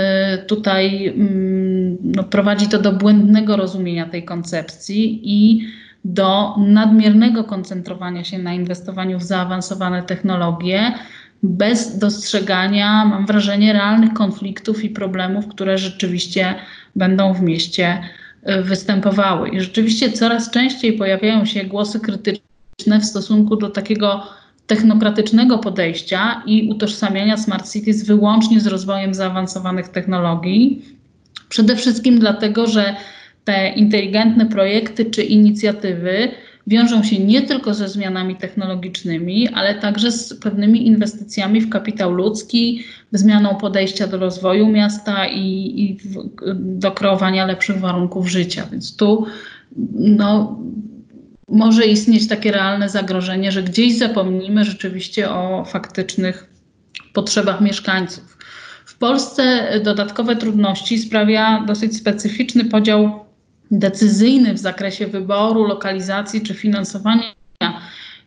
tutaj 0.48 1.08
mm, 1.08 1.98
no, 2.04 2.24
prowadzi 2.24 2.68
to 2.68 2.80
do 2.80 2.94
błędnego 2.94 3.58
rozumienia 3.58 4.06
tej 4.06 4.26
koncepcji 4.26 5.22
i 5.24 5.68
do 6.06 6.56
nadmiernego 6.58 7.44
koncentrowania 7.44 8.24
się 8.24 8.40
na 8.40 8.54
inwestowaniu 8.54 9.20
w 9.20 9.24
zaawansowane 9.24 10.04
technologie, 10.04 10.94
bez 11.44 12.00
dostrzegania, 12.00 13.06
mam 13.06 13.26
wrażenie, 13.26 13.74
realnych 13.74 14.14
konfliktów 14.14 14.84
i 14.84 14.90
problemów, 14.90 15.48
które 15.48 15.78
rzeczywiście 15.78 16.56
będą 16.96 17.34
w 17.34 17.42
mieście 17.42 18.02
y, 18.50 18.64
występowały. 18.64 19.50
I 19.50 19.60
rzeczywiście 19.60 20.12
coraz 20.12 20.52
częściej 20.52 20.94
pojawiają 20.94 21.46
się 21.46 21.64
głosy 21.64 22.00
krytyczne 22.00 23.00
w 23.00 23.06
stosunku 23.06 23.56
do 23.56 23.70
takiego 23.70 24.24
technokratycznego 24.68 25.58
podejścia 25.58 26.44
i 26.46 26.70
utożsamiania 26.70 27.38
smart 27.38 27.74
cities 27.74 28.04
wyłącznie 28.04 28.60
z 28.60 28.68
rozwojem 28.68 29.14
zaawansowanych 29.14 29.88
technologii. 29.88 30.86
Przede 31.50 31.76
wszystkim 31.76 32.20
dlatego, 32.20 32.68
że 32.68 32.96
te 33.44 33.70
inteligentne 33.70 34.46
projekty 34.46 35.06
czy 35.06 35.24
inicjatywy 35.24 36.32
wiążą 36.68 37.04
się 37.04 37.20
nie 37.20 37.42
tylko 37.42 37.74
ze 37.74 37.90
zmianami 37.90 38.36
technologicznymi, 38.36 39.50
ale 39.50 39.76
także 39.76 40.12
z 40.12 40.34
pewnymi 40.34 40.88
inwestycjami 40.88 41.62
w 41.62 41.70
kapitał 41.70 42.12
ludzki, 42.12 42.84
zmianą 43.12 43.56
podejścia 43.56 44.08
do 44.08 44.18
rozwoju 44.18 44.68
miasta 44.68 45.28
i, 45.28 45.74
i 45.84 45.98
do 46.56 46.92
kreowania 46.92 47.46
lepszych 47.46 47.80
warunków 47.80 48.28
życia. 48.28 48.68
Więc 48.72 48.96
tu 48.96 49.26
no, 49.96 50.60
może 51.52 51.86
istnieć 51.86 52.28
takie 52.28 52.52
realne 52.52 52.90
zagrożenie, 52.90 53.52
że 53.52 53.64
gdzieś 53.64 53.98
zapomnimy 53.98 54.66
rzeczywiście 54.66 55.30
o 55.30 55.66
faktycznych 55.66 56.50
potrzebach 57.14 57.62
mieszkańców. 57.62 58.38
W 58.86 58.98
Polsce 58.98 59.70
dodatkowe 59.84 60.36
trudności 60.36 61.00
sprawia 61.00 61.64
dosyć 61.68 61.98
specyficzny 61.98 62.66
podział 62.66 63.26
decyzyjny 63.72 64.54
w 64.54 64.58
zakresie 64.58 65.08
wyboru, 65.08 65.68
lokalizacji 65.68 66.42
czy 66.42 66.54
finansowania 66.54 67.24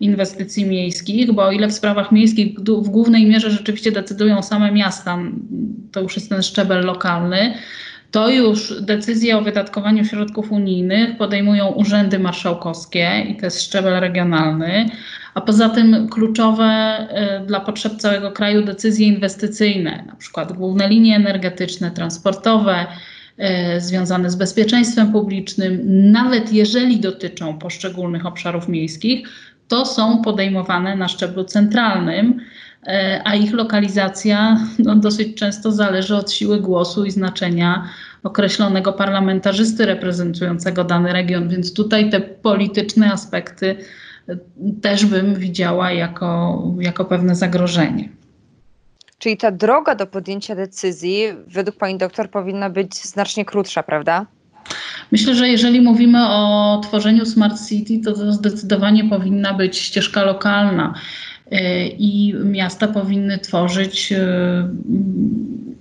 inwestycji 0.00 0.66
miejskich, 0.66 1.32
bo 1.32 1.44
o 1.44 1.52
ile 1.52 1.68
w 1.68 1.72
sprawach 1.72 2.12
miejskich 2.12 2.60
w 2.60 2.88
głównej 2.88 3.26
mierze 3.26 3.50
rzeczywiście 3.50 3.92
decydują 3.92 4.42
same 4.42 4.72
miasta, 4.72 5.18
to 5.92 6.00
już 6.00 6.16
jest 6.16 6.28
ten 6.28 6.42
szczebel 6.42 6.84
lokalny, 6.84 7.54
to 8.14 8.30
już 8.30 8.82
decyzje 8.82 9.38
o 9.38 9.42
wydatkowaniu 9.42 10.04
środków 10.04 10.52
unijnych 10.52 11.16
podejmują 11.16 11.66
urzędy 11.66 12.18
marszałkowskie 12.18 13.26
i 13.28 13.36
to 13.36 13.46
jest 13.46 13.62
szczebel 13.62 14.00
regionalny, 14.00 14.90
a 15.34 15.40
poza 15.40 15.68
tym 15.68 16.08
kluczowe 16.08 16.98
y, 17.42 17.46
dla 17.46 17.60
potrzeb 17.60 17.96
całego 17.96 18.32
kraju 18.32 18.64
decyzje 18.64 19.06
inwestycyjne, 19.06 20.04
na 20.06 20.16
przykład 20.16 20.52
główne 20.52 20.88
linie 20.88 21.16
energetyczne, 21.16 21.90
transportowe, 21.90 22.86
E, 23.38 23.80
związane 23.80 24.30
z 24.30 24.36
bezpieczeństwem 24.36 25.12
publicznym, 25.12 25.80
nawet 26.12 26.52
jeżeli 26.52 27.00
dotyczą 27.00 27.58
poszczególnych 27.58 28.26
obszarów 28.26 28.68
miejskich, 28.68 29.28
to 29.68 29.86
są 29.86 30.22
podejmowane 30.22 30.96
na 30.96 31.08
szczeblu 31.08 31.44
centralnym, 31.44 32.40
a 33.24 33.34
ich 33.34 33.52
lokalizacja 33.52 34.60
no, 34.78 34.96
dosyć 34.96 35.36
często 35.36 35.72
zależy 35.72 36.16
od 36.16 36.32
siły 36.32 36.60
głosu 36.60 37.04
i 37.04 37.10
znaczenia 37.10 37.88
określonego 38.22 38.92
parlamentarzysty 38.92 39.86
reprezentującego 39.86 40.84
dany 40.84 41.12
region, 41.12 41.48
więc 41.48 41.74
tutaj 41.74 42.10
te 42.10 42.20
polityczne 42.20 43.12
aspekty 43.12 43.76
e, 44.28 44.36
też 44.82 45.06
bym 45.06 45.34
widziała 45.34 45.92
jako, 45.92 46.62
jako 46.80 47.04
pewne 47.04 47.34
zagrożenie. 47.34 48.08
Czyli 49.18 49.36
ta 49.36 49.50
droga 49.50 49.94
do 49.94 50.06
podjęcia 50.06 50.54
decyzji, 50.54 51.24
według 51.46 51.76
pani 51.76 51.98
doktor, 51.98 52.30
powinna 52.30 52.70
być 52.70 52.94
znacznie 52.94 53.44
krótsza, 53.44 53.82
prawda? 53.82 54.26
Myślę, 55.12 55.34
że 55.34 55.48
jeżeli 55.48 55.80
mówimy 55.80 56.18
o 56.28 56.80
tworzeniu 56.84 57.26
Smart 57.26 57.68
City, 57.68 58.00
to, 58.04 58.12
to 58.12 58.32
zdecydowanie 58.32 59.04
powinna 59.04 59.54
być 59.54 59.78
ścieżka 59.78 60.24
lokalna 60.24 60.94
i 61.98 62.34
miasta 62.44 62.88
powinny 62.88 63.38
tworzyć 63.38 64.12
y, 64.12 64.18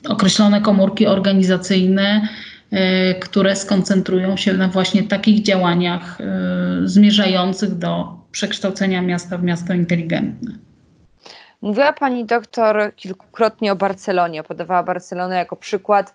określone 0.10 0.62
komórki 0.62 1.08
organizacyjne, 1.08 2.28
y, 2.73 2.78
które 3.19 3.56
skoncentrują 3.56 4.38
się 4.38 4.54
na 4.54 4.67
właśnie 4.67 5.04
takich 5.04 5.43
działaniach 5.43 6.17
zmierzających 6.84 7.76
do 7.78 8.17
przekształcenia 8.32 9.02
miasta 9.02 9.38
w 9.38 9.43
miasto 9.43 9.73
inteligentne. 9.73 10.52
Mówiła 11.62 11.93
pani 11.93 12.26
doktor 12.26 12.95
kilkukrotnie 12.95 13.71
o 13.71 13.76
Barcelonie, 13.76 14.43
podawała 14.43 14.84
Barcelonę 14.84 15.36
jako 15.36 15.56
przykład 15.56 16.13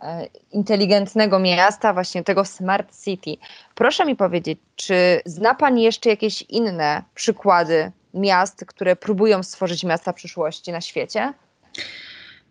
e, 0.00 0.26
inteligentnego 0.52 1.38
miasta, 1.38 1.92
właśnie 1.92 2.24
tego 2.24 2.44
smart 2.44 3.04
city. 3.04 3.36
Proszę 3.74 4.04
mi 4.04 4.16
powiedzieć, 4.16 4.58
czy 4.76 5.20
zna 5.24 5.54
pani 5.54 5.82
jeszcze 5.82 6.10
jakieś 6.10 6.42
inne 6.42 7.02
przykłady 7.14 7.92
miast, 8.18 8.64
które 8.66 8.96
próbują 8.96 9.42
stworzyć 9.42 9.84
miasta 9.84 10.12
przyszłości 10.12 10.72
na 10.72 10.80
świecie? 10.80 11.32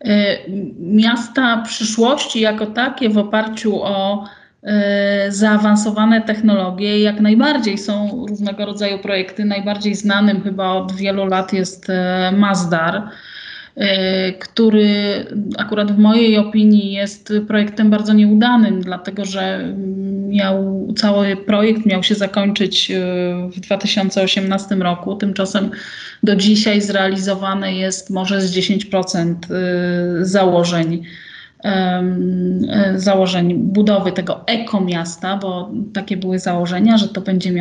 E, 0.00 0.38
miasta 0.78 1.62
przyszłości 1.66 2.40
jako 2.40 2.66
takie 2.66 3.10
w 3.10 3.18
oparciu 3.18 3.82
o 3.82 4.24
E, 4.62 5.32
zaawansowane 5.32 6.20
technologie. 6.20 7.02
Jak 7.02 7.20
najbardziej 7.20 7.78
są 7.78 8.24
różnego 8.28 8.66
rodzaju 8.66 8.98
projekty. 8.98 9.44
Najbardziej 9.44 9.94
znanym 9.94 10.42
chyba 10.42 10.72
od 10.72 10.92
wielu 10.92 11.26
lat 11.26 11.52
jest 11.52 11.90
e, 11.90 12.32
Mazdar, 12.36 13.02
który 14.38 15.24
akurat 15.58 15.92
w 15.92 15.98
mojej 15.98 16.38
opinii 16.38 16.92
jest 16.92 17.32
projektem 17.48 17.90
bardzo 17.90 18.12
nieudanym, 18.12 18.80
dlatego 18.80 19.24
że 19.24 19.74
miał, 20.28 20.88
cały 20.96 21.36
projekt 21.36 21.86
miał 21.86 22.02
się 22.02 22.14
zakończyć 22.14 22.92
w 23.56 23.60
2018 23.60 24.74
roku. 24.74 25.16
Tymczasem 25.16 25.70
do 26.22 26.36
dzisiaj 26.36 26.80
zrealizowane 26.80 27.74
jest 27.74 28.10
może 28.10 28.40
z 28.40 28.56
10% 28.56 29.34
założeń 30.20 31.02
E, 31.64 32.02
założeń 32.96 33.54
budowy 33.54 34.12
tego 34.12 34.46
ekomiasta, 34.46 35.36
bo 35.36 35.70
takie 35.94 36.16
były 36.16 36.38
założenia, 36.38 36.98
że 36.98 37.08
to 37.08 37.20
będzie 37.20 37.52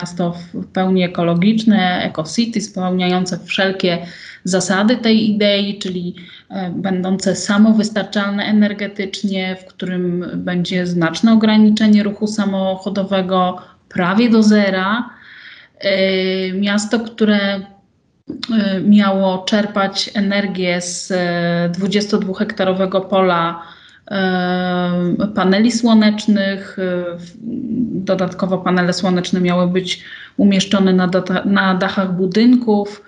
miasto 0.00 0.34
w 0.54 0.66
pełni 0.66 1.04
ekologiczne, 1.04 2.02
eco-city, 2.02 2.60
spełniające 2.60 3.38
wszelkie 3.38 4.06
zasady 4.44 4.96
tej 4.96 5.30
idei, 5.30 5.78
czyli 5.78 6.14
e, 6.50 6.70
będące 6.70 7.36
samowystarczalne 7.36 8.44
energetycznie, 8.44 9.56
w 9.56 9.64
którym 9.64 10.26
będzie 10.34 10.86
znaczne 10.86 11.32
ograniczenie 11.32 12.02
ruchu 12.02 12.26
samochodowego 12.26 13.58
prawie 13.88 14.30
do 14.30 14.42
zera. 14.42 15.10
E, 15.80 16.52
miasto, 16.52 17.00
które 17.00 17.38
e, 17.38 17.60
miało 18.80 19.38
czerpać 19.38 20.10
energię 20.14 20.80
z 20.80 21.12
22-hektarowego 21.78 23.08
pola 23.08 23.62
paneli 25.34 25.72
słonecznych. 25.72 26.76
Dodatkowo 27.92 28.58
panele 28.58 28.92
słoneczne 28.92 29.40
miały 29.40 29.66
być 29.66 30.04
umieszczone 30.36 30.92
na, 30.92 31.10
na 31.44 31.74
dachach 31.74 32.16
budynków. 32.16 33.02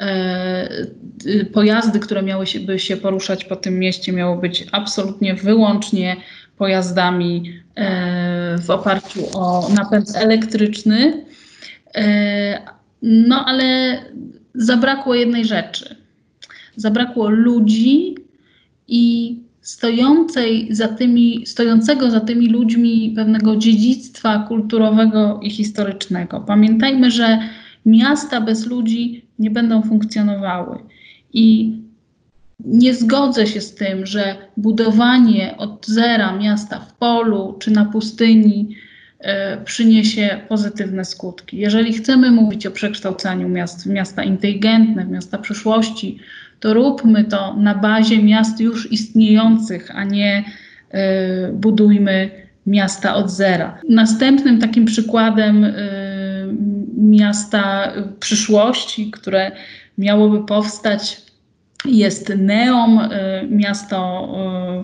E, 0.00 0.86
y, 1.26 1.44
pojazdy, 1.52 2.00
które 2.00 2.22
miały 2.22 2.46
się, 2.46 2.60
by 2.60 2.78
się 2.78 2.96
poruszać 2.96 3.44
po 3.44 3.56
tym 3.56 3.78
mieście, 3.78 4.12
miały 4.12 4.40
być 4.40 4.66
absolutnie 4.72 5.34
wyłącznie 5.34 6.16
pojazdami 6.56 7.60
e, 7.74 8.58
w 8.58 8.70
oparciu 8.70 9.20
o 9.34 9.68
napęd 9.74 10.16
elektryczny. 10.16 11.24
E, 11.94 12.72
no 13.02 13.44
ale 13.46 13.98
zabrakło 14.54 15.14
jednej 15.14 15.44
rzeczy. 15.44 15.96
Zabrakło 16.76 17.28
ludzi 17.28 18.14
i 18.88 19.36
stojącej 19.62 20.74
za 20.74 20.88
tymi, 20.88 21.46
stojącego 21.46 22.10
za 22.10 22.20
tymi 22.20 22.48
ludźmi 22.48 23.12
pewnego 23.16 23.56
dziedzictwa 23.56 24.44
kulturowego 24.48 25.40
i 25.42 25.50
historycznego. 25.50 26.40
Pamiętajmy, 26.40 27.10
że 27.10 27.38
miasta 27.86 28.40
bez 28.40 28.66
ludzi 28.66 29.24
nie 29.38 29.50
będą 29.50 29.82
funkcjonowały. 29.82 30.78
I 31.32 31.76
nie 32.64 32.94
zgodzę 32.94 33.46
się 33.46 33.60
z 33.60 33.74
tym, 33.74 34.06
że 34.06 34.36
budowanie 34.56 35.54
od 35.58 35.86
zera 35.86 36.36
miasta 36.36 36.80
w 36.80 36.92
polu 36.92 37.56
czy 37.60 37.70
na 37.70 37.84
pustyni 37.84 38.76
y, 39.20 39.26
przyniesie 39.64 40.40
pozytywne 40.48 41.04
skutki. 41.04 41.56
Jeżeli 41.56 41.92
chcemy 41.92 42.30
mówić 42.30 42.66
o 42.66 42.70
przekształcaniu 42.70 43.48
miast 43.48 43.84
w 43.84 43.86
miasta 43.86 44.24
inteligentne, 44.24 45.04
w 45.04 45.10
miasta 45.10 45.38
przyszłości, 45.38 46.18
to 46.62 46.74
róbmy 46.74 47.24
to 47.24 47.54
na 47.54 47.74
bazie 47.74 48.22
miast 48.22 48.60
już 48.60 48.92
istniejących, 48.92 49.90
a 49.94 50.04
nie 50.04 50.44
y, 50.94 51.52
budujmy 51.52 52.30
miasta 52.66 53.14
od 53.14 53.30
zera. 53.30 53.78
Następnym 53.88 54.58
takim 54.58 54.84
przykładem 54.84 55.64
y, 55.64 55.74
miasta 56.96 57.92
przyszłości, 58.20 59.10
które 59.10 59.52
miałoby 59.98 60.46
powstać 60.46 61.22
jest 61.84 62.32
Neom, 62.36 62.98
y, 62.98 63.08
miasto 63.50 64.28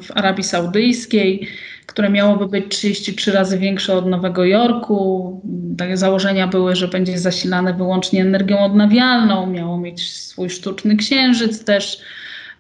w 0.03 0.11
Arabii 0.11 0.45
Saudyjskiej, 0.45 1.49
które 1.89 2.11
miałoby 2.11 2.47
być 2.47 2.69
33 2.69 3.33
razy 3.33 3.59
większe 3.59 3.95
od 3.95 4.07
Nowego 4.07 4.45
Jorku. 4.45 5.41
Takie 5.79 5.97
założenia 5.97 6.47
były, 6.47 6.77
że 6.77 6.89
będzie 6.89 7.19
zasilane 7.19 7.75
wyłącznie 7.75 8.23
energią 8.23 8.59
odnawialną, 8.59 9.47
miało 9.47 9.79
mieć 9.81 10.11
swój 10.11 10.51
sztuczny 10.51 10.97
księżyc 10.97 11.65
też. 11.65 12.01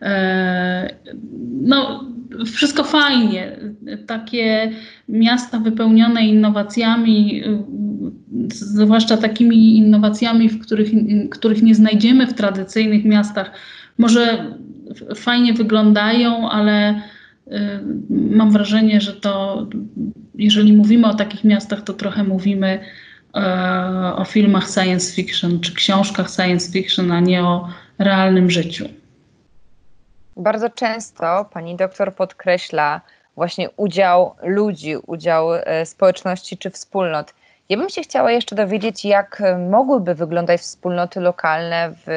E, 0.03 0.95
no, 1.61 2.05
wszystko 2.47 2.85
fajnie. 2.85 3.57
Takie 4.07 4.71
miasta 5.09 5.59
wypełnione 5.59 6.27
innowacjami, 6.27 7.43
zwłaszcza 8.53 9.17
takimi 9.17 9.77
innowacjami, 9.77 10.49
w 10.49 10.61
których, 10.61 10.89
których 11.31 11.63
nie 11.63 11.75
znajdziemy 11.75 12.27
w 12.27 12.35
tradycyjnych 12.35 13.05
miastach, 13.05 13.51
może 13.99 14.55
fajnie 15.15 15.55
wyglądają, 15.55 16.51
ale 16.51 17.03
mam 18.11 18.51
wrażenie, 18.51 19.01
że 19.01 19.13
to, 19.13 19.67
jeżeli 20.35 20.73
mówimy 20.73 21.07
o 21.07 21.15
takich 21.15 21.45
miastach, 21.45 21.83
to 21.83 21.93
trochę 21.93 22.25
mówimy 22.25 22.81
e, 23.35 24.13
o 24.17 24.25
filmach 24.25 24.71
science 24.71 25.15
fiction 25.15 25.61
czy 25.61 25.75
książkach 25.75 26.31
science 26.31 26.73
fiction, 26.73 27.13
a 27.13 27.21
nie 27.21 27.45
o 27.45 27.69
realnym 27.99 28.51
życiu. 28.51 28.89
Bardzo 30.37 30.71
często 30.71 31.49
pani 31.53 31.77
doktor 31.77 32.15
podkreśla 32.15 33.01
właśnie 33.37 33.71
udział 33.71 34.35
ludzi, 34.43 34.97
udział 35.07 35.55
e, 35.55 35.87
społeczności 35.87 36.59
czy 36.59 36.71
wspólnot. 36.71 37.35
Ja 37.69 37.77
bym 37.77 37.89
się 37.89 38.03
chciała 38.03 38.33
jeszcze 38.33 38.57
dowiedzieć, 38.57 39.05
jak 39.05 39.43
mogłyby 39.71 40.15
wyglądać 40.15 40.61
wspólnoty 40.61 41.21
lokalne 41.21 41.93
w 42.07 42.11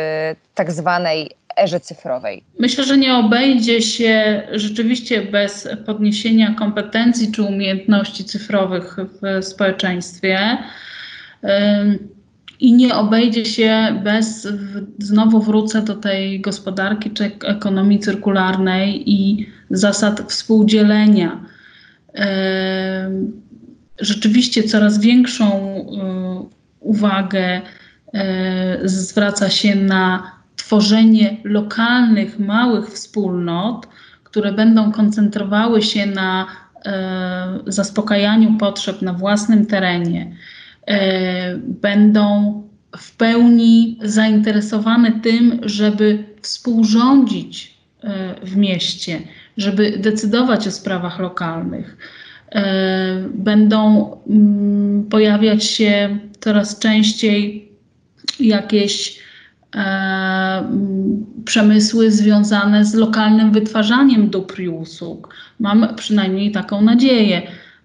tak 0.56 0.72
zwanej 0.72 1.32
erze 1.58 1.80
cyfrowej? 1.80 2.44
Myślę, 2.60 2.84
że 2.84 2.98
nie 2.98 3.16
obejdzie 3.16 3.82
się 3.82 4.44
rzeczywiście 4.52 5.22
bez 5.22 5.70
podniesienia 5.86 6.54
kompetencji 6.54 7.32
czy 7.32 7.44
umiejętności 7.44 8.24
cyfrowych 8.24 8.98
w 9.22 9.46
społeczeństwie. 9.46 10.58
I 12.60 12.74
nie 12.74 12.96
obejdzie 12.96 13.46
się 13.46 14.02
bez, 14.04 14.48
znowu 15.00 15.42
wrócę 15.42 15.82
do 15.82 15.96
tej 15.96 16.42
gospodarki 16.42 17.12
czy 17.12 17.32
ekonomii 17.46 18.00
cyrkularnej 18.00 19.12
i 19.12 19.50
zasad 19.70 20.32
współdzielenia. 20.32 21.46
Rzeczywiście 24.02 24.64
coraz 24.64 25.00
większą 25.00 25.78
y, 25.78 26.56
uwagę 26.80 27.62
y, 27.62 28.90
zwraca 28.90 29.50
się 29.50 29.76
na 29.76 30.32
tworzenie 30.66 31.38
lokalnych, 31.44 32.40
małych 32.40 32.90
wspólnot, 32.90 33.88
które 34.24 34.52
będą 34.54 34.92
koncentrowały 34.92 35.82
się 35.82 36.06
na 36.06 36.48
e, 36.86 37.60
zaspokajaniu 37.68 38.58
potrzeb 38.58 39.02
na 39.02 39.14
własnym 39.14 39.66
terenie, 39.66 40.36
e, 40.88 41.58
będą 41.58 42.62
w 42.98 43.16
pełni 43.16 44.00
zainteresowane 44.04 45.12
tym, 45.12 45.60
żeby 45.64 46.24
współrządzić 46.42 47.78
e, 48.04 48.36
w 48.46 48.56
mieście, 48.58 49.22
żeby 49.58 49.98
decydować 49.98 50.68
o 50.68 50.72
sprawach 50.72 51.20
lokalnych. 51.20 51.98
Będą 53.34 54.12
mm, 54.30 55.04
pojawiać 55.10 55.64
się 55.64 56.20
coraz 56.40 56.80
częściej 56.80 57.70
jakieś 58.40 59.21
przemysły 61.46 62.12
związane 62.12 62.86
z 62.86 62.94
lokalnym 62.94 63.52
wytwarzaniem 63.52 64.30
dóbr 64.30 64.60
i 64.60 64.70
usług. 64.70 65.36
Mam 65.60 65.96
przynajmniej 65.96 66.52
taką 66.52 66.82
nadzieję, 66.82 67.42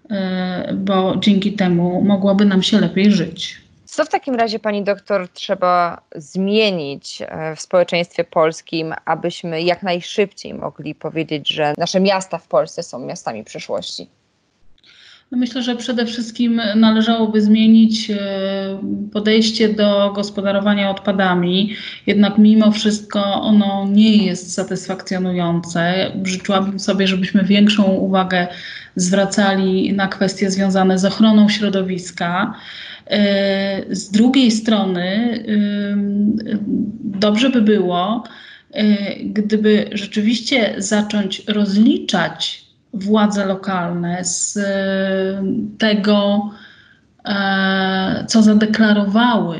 e, 0.09 0.73
bo 0.73 1.15
dzięki 1.17 1.53
temu 1.53 2.01
mogłoby 2.01 2.45
nam 2.45 2.63
się 2.63 2.79
lepiej 2.79 3.11
żyć. 3.11 3.61
Co 3.85 4.05
w 4.05 4.09
takim 4.09 4.35
razie, 4.35 4.59
pani 4.59 4.83
doktor, 4.83 5.29
trzeba 5.29 6.01
zmienić 6.15 7.21
e, 7.21 7.55
w 7.55 7.61
społeczeństwie 7.61 8.23
polskim, 8.23 8.93
abyśmy 9.05 9.61
jak 9.61 9.83
najszybciej 9.83 10.53
mogli 10.53 10.95
powiedzieć, 10.95 11.49
że 11.49 11.73
nasze 11.77 11.99
miasta 11.99 12.37
w 12.37 12.47
Polsce 12.47 12.83
są 12.83 12.99
miastami 12.99 13.43
przyszłości? 13.43 14.07
No 15.31 15.37
myślę, 15.37 15.63
że 15.63 15.75
przede 15.75 16.05
wszystkim 16.05 16.61
należałoby 16.75 17.41
zmienić 17.41 18.11
e, 18.11 18.17
podejście 19.13 19.69
do 19.69 20.11
gospodarowania 20.15 20.89
odpadami. 20.89 21.75
Jednak 22.07 22.37
mimo 22.37 22.71
wszystko 22.71 23.41
ono 23.41 23.87
nie 23.91 24.25
jest 24.25 24.53
satysfakcjonujące. 24.53 26.11
Życzyłabym 26.23 26.79
sobie, 26.79 27.07
żebyśmy 27.07 27.43
większą 27.43 27.83
uwagę 27.83 28.47
zwracali 28.95 29.93
na 29.93 30.07
kwestie 30.07 30.51
związane 30.51 30.99
z 30.99 31.05
ochroną 31.05 31.49
środowiska. 31.49 32.53
E, 33.07 33.95
z 33.95 34.11
drugiej 34.11 34.51
strony, 34.51 35.39
dobrze 37.03 37.49
by 37.49 37.61
było, 37.61 38.23
e, 38.71 39.15
gdyby 39.23 39.89
rzeczywiście 39.91 40.75
zacząć 40.77 41.43
rozliczać 41.47 42.66
władze 42.99 43.45
lokalne 43.45 44.25
z 44.25 44.57
e, 44.57 44.63
tego, 45.77 46.49
e, 47.25 48.25
co 48.27 48.41
zadeklarowały, 48.41 49.57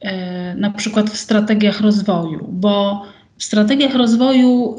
e, 0.00 0.54
na 0.54 0.70
przykład 0.70 1.10
w 1.10 1.16
strategiach 1.16 1.80
rozwoju, 1.80 2.48
bo 2.52 3.04
w 3.38 3.44
strategiach 3.44 3.94
rozwoju 3.94 4.76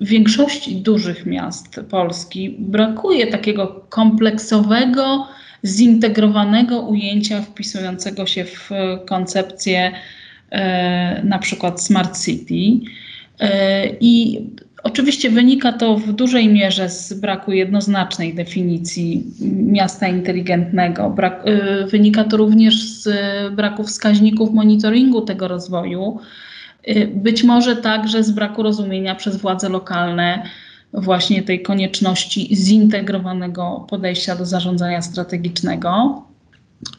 w 0.00 0.06
większości 0.06 0.76
dużych 0.76 1.26
miast 1.26 1.80
Polski 1.90 2.56
brakuje 2.58 3.26
takiego 3.26 3.86
kompleksowego, 3.88 5.26
zintegrowanego 5.64 6.80
ujęcia 6.80 7.42
wpisującego 7.42 8.26
się 8.26 8.44
w 8.44 8.70
koncepcję 9.06 9.92
na 11.24 11.38
przykład 11.38 11.82
Smart 11.82 12.24
City. 12.24 12.86
I 14.00 14.40
Oczywiście 14.82 15.30
wynika 15.30 15.72
to 15.72 15.96
w 15.96 16.12
dużej 16.12 16.48
mierze 16.48 16.88
z 16.88 17.12
braku 17.12 17.52
jednoznacznej 17.52 18.34
definicji 18.34 19.24
miasta 19.62 20.08
inteligentnego. 20.08 21.10
Brak, 21.10 21.46
y, 21.46 21.86
wynika 21.86 22.24
to 22.24 22.36
również 22.36 22.82
z 22.82 23.08
braku 23.54 23.84
wskaźników 23.84 24.52
monitoringu 24.52 25.20
tego 25.20 25.48
rozwoju. 25.48 26.18
Y, 26.88 27.12
być 27.14 27.44
może 27.44 27.76
także 27.76 28.24
z 28.24 28.30
braku 28.30 28.62
rozumienia 28.62 29.14
przez 29.14 29.36
władze 29.36 29.68
lokalne 29.68 30.42
właśnie 30.92 31.42
tej 31.42 31.62
konieczności 31.62 32.56
zintegrowanego 32.56 33.86
podejścia 33.90 34.36
do 34.36 34.46
zarządzania 34.46 35.02
strategicznego. 35.02 36.22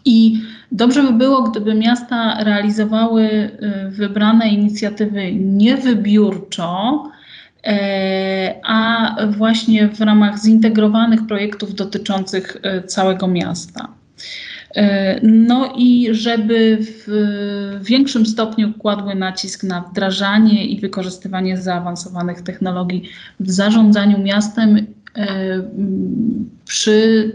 I 0.05 0.41
dobrze 0.71 1.03
by 1.03 1.13
było, 1.13 1.43
gdyby 1.43 1.73
miasta 1.73 2.43
realizowały 2.43 3.23
y, 3.23 3.89
wybrane 3.89 4.49
inicjatywy 4.49 5.31
niewybiórczo, 5.35 7.03
a 8.63 9.15
właśnie 9.29 9.87
w 9.87 10.01
ramach 10.01 10.39
zintegrowanych 10.39 11.27
projektów 11.27 11.75
dotyczących 11.75 12.57
y, 12.77 12.87
całego 12.87 13.27
miasta. 13.27 13.87
E, 14.75 15.19
no 15.23 15.73
i 15.77 16.07
żeby 16.11 16.77
w 16.81 17.79
większym 17.81 18.25
stopniu 18.25 18.73
kładły 18.73 19.15
nacisk 19.15 19.63
na 19.63 19.81
wdrażanie 19.81 20.65
i 20.65 20.79
wykorzystywanie 20.79 21.57
zaawansowanych 21.57 22.41
technologii 22.41 23.09
w 23.39 23.51
zarządzaniu 23.51 24.19
miastem 24.19 24.77
e, 24.77 25.27
przy 26.65 27.31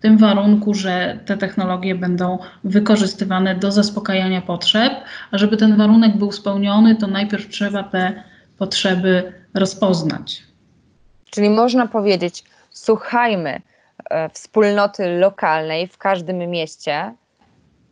tym 0.00 0.18
warunku, 0.18 0.74
że 0.74 1.18
te 1.26 1.36
technologie 1.36 1.94
będą 1.94 2.38
wykorzystywane 2.64 3.54
do 3.54 3.72
zaspokajania 3.72 4.42
potrzeb, 4.42 4.92
a 5.30 5.38
żeby 5.38 5.56
ten 5.56 5.76
warunek 5.76 6.16
był 6.16 6.32
spełniony, 6.32 6.96
to 6.96 7.06
najpierw 7.06 7.48
trzeba 7.48 7.82
te 7.82 8.22
potrzeby 8.64 9.32
rozpoznać. 9.54 10.42
Czyli 11.30 11.50
można 11.50 11.86
powiedzieć, 11.86 12.44
słuchajmy 12.70 13.60
e, 14.10 14.28
wspólnoty 14.28 15.18
lokalnej 15.18 15.88
w 15.88 15.98
każdym 15.98 16.38
mieście, 16.38 17.14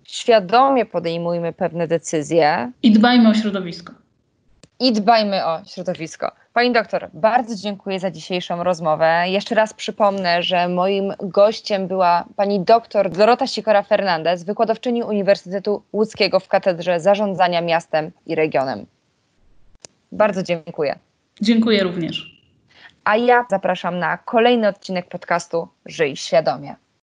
świadomie 0.05 0.87
podejmujmy 0.87 1.53
pewne 1.53 1.89
decyzje. 1.89 2.73
I 2.83 2.91
dbajmy 2.93 3.29
o 3.29 3.35
środowisko. 3.35 3.93
I 4.81 4.93
dbajmy 4.93 5.47
o 5.47 5.61
środowisko. 5.65 6.33
Pani 6.53 6.73
doktor, 6.73 7.11
bardzo 7.15 7.55
dziękuję 7.55 8.01
za 8.01 8.11
dzisiejszą 8.11 8.65
rozmowę. 8.65 9.25
Jeszcze 9.27 9.55
raz 9.55 9.75
przypomnę, 9.75 10.43
że 10.43 10.69
moim 10.69 11.13
gościem 11.21 11.89
była 11.89 12.25
pani 12.37 12.61
doktor 12.61 13.11
Dorota 13.11 13.47
Sikora-Fernandez, 13.47 14.45
wykładowczyni 14.45 15.03
Uniwersytetu 15.03 15.83
Łódzkiego 15.93 16.41
w 16.41 16.49
Katedrze 16.49 17.01
Zarządzania 17.01 17.61
Miastem 17.61 18.11
i 18.27 18.35
Regionem. 18.35 18.87
Bardzo 20.13 20.43
dziękuję. 20.43 20.99
Dziękuję 21.41 21.83
również. 21.83 22.43
A 23.05 23.17
ja 23.17 23.45
zapraszam 23.51 23.99
na 23.99 24.19
kolejny 24.19 24.69
odcinek 24.69 25.09
podcastu 25.09 25.69
Żyj 25.87 26.17
Świadomie. 26.17 26.77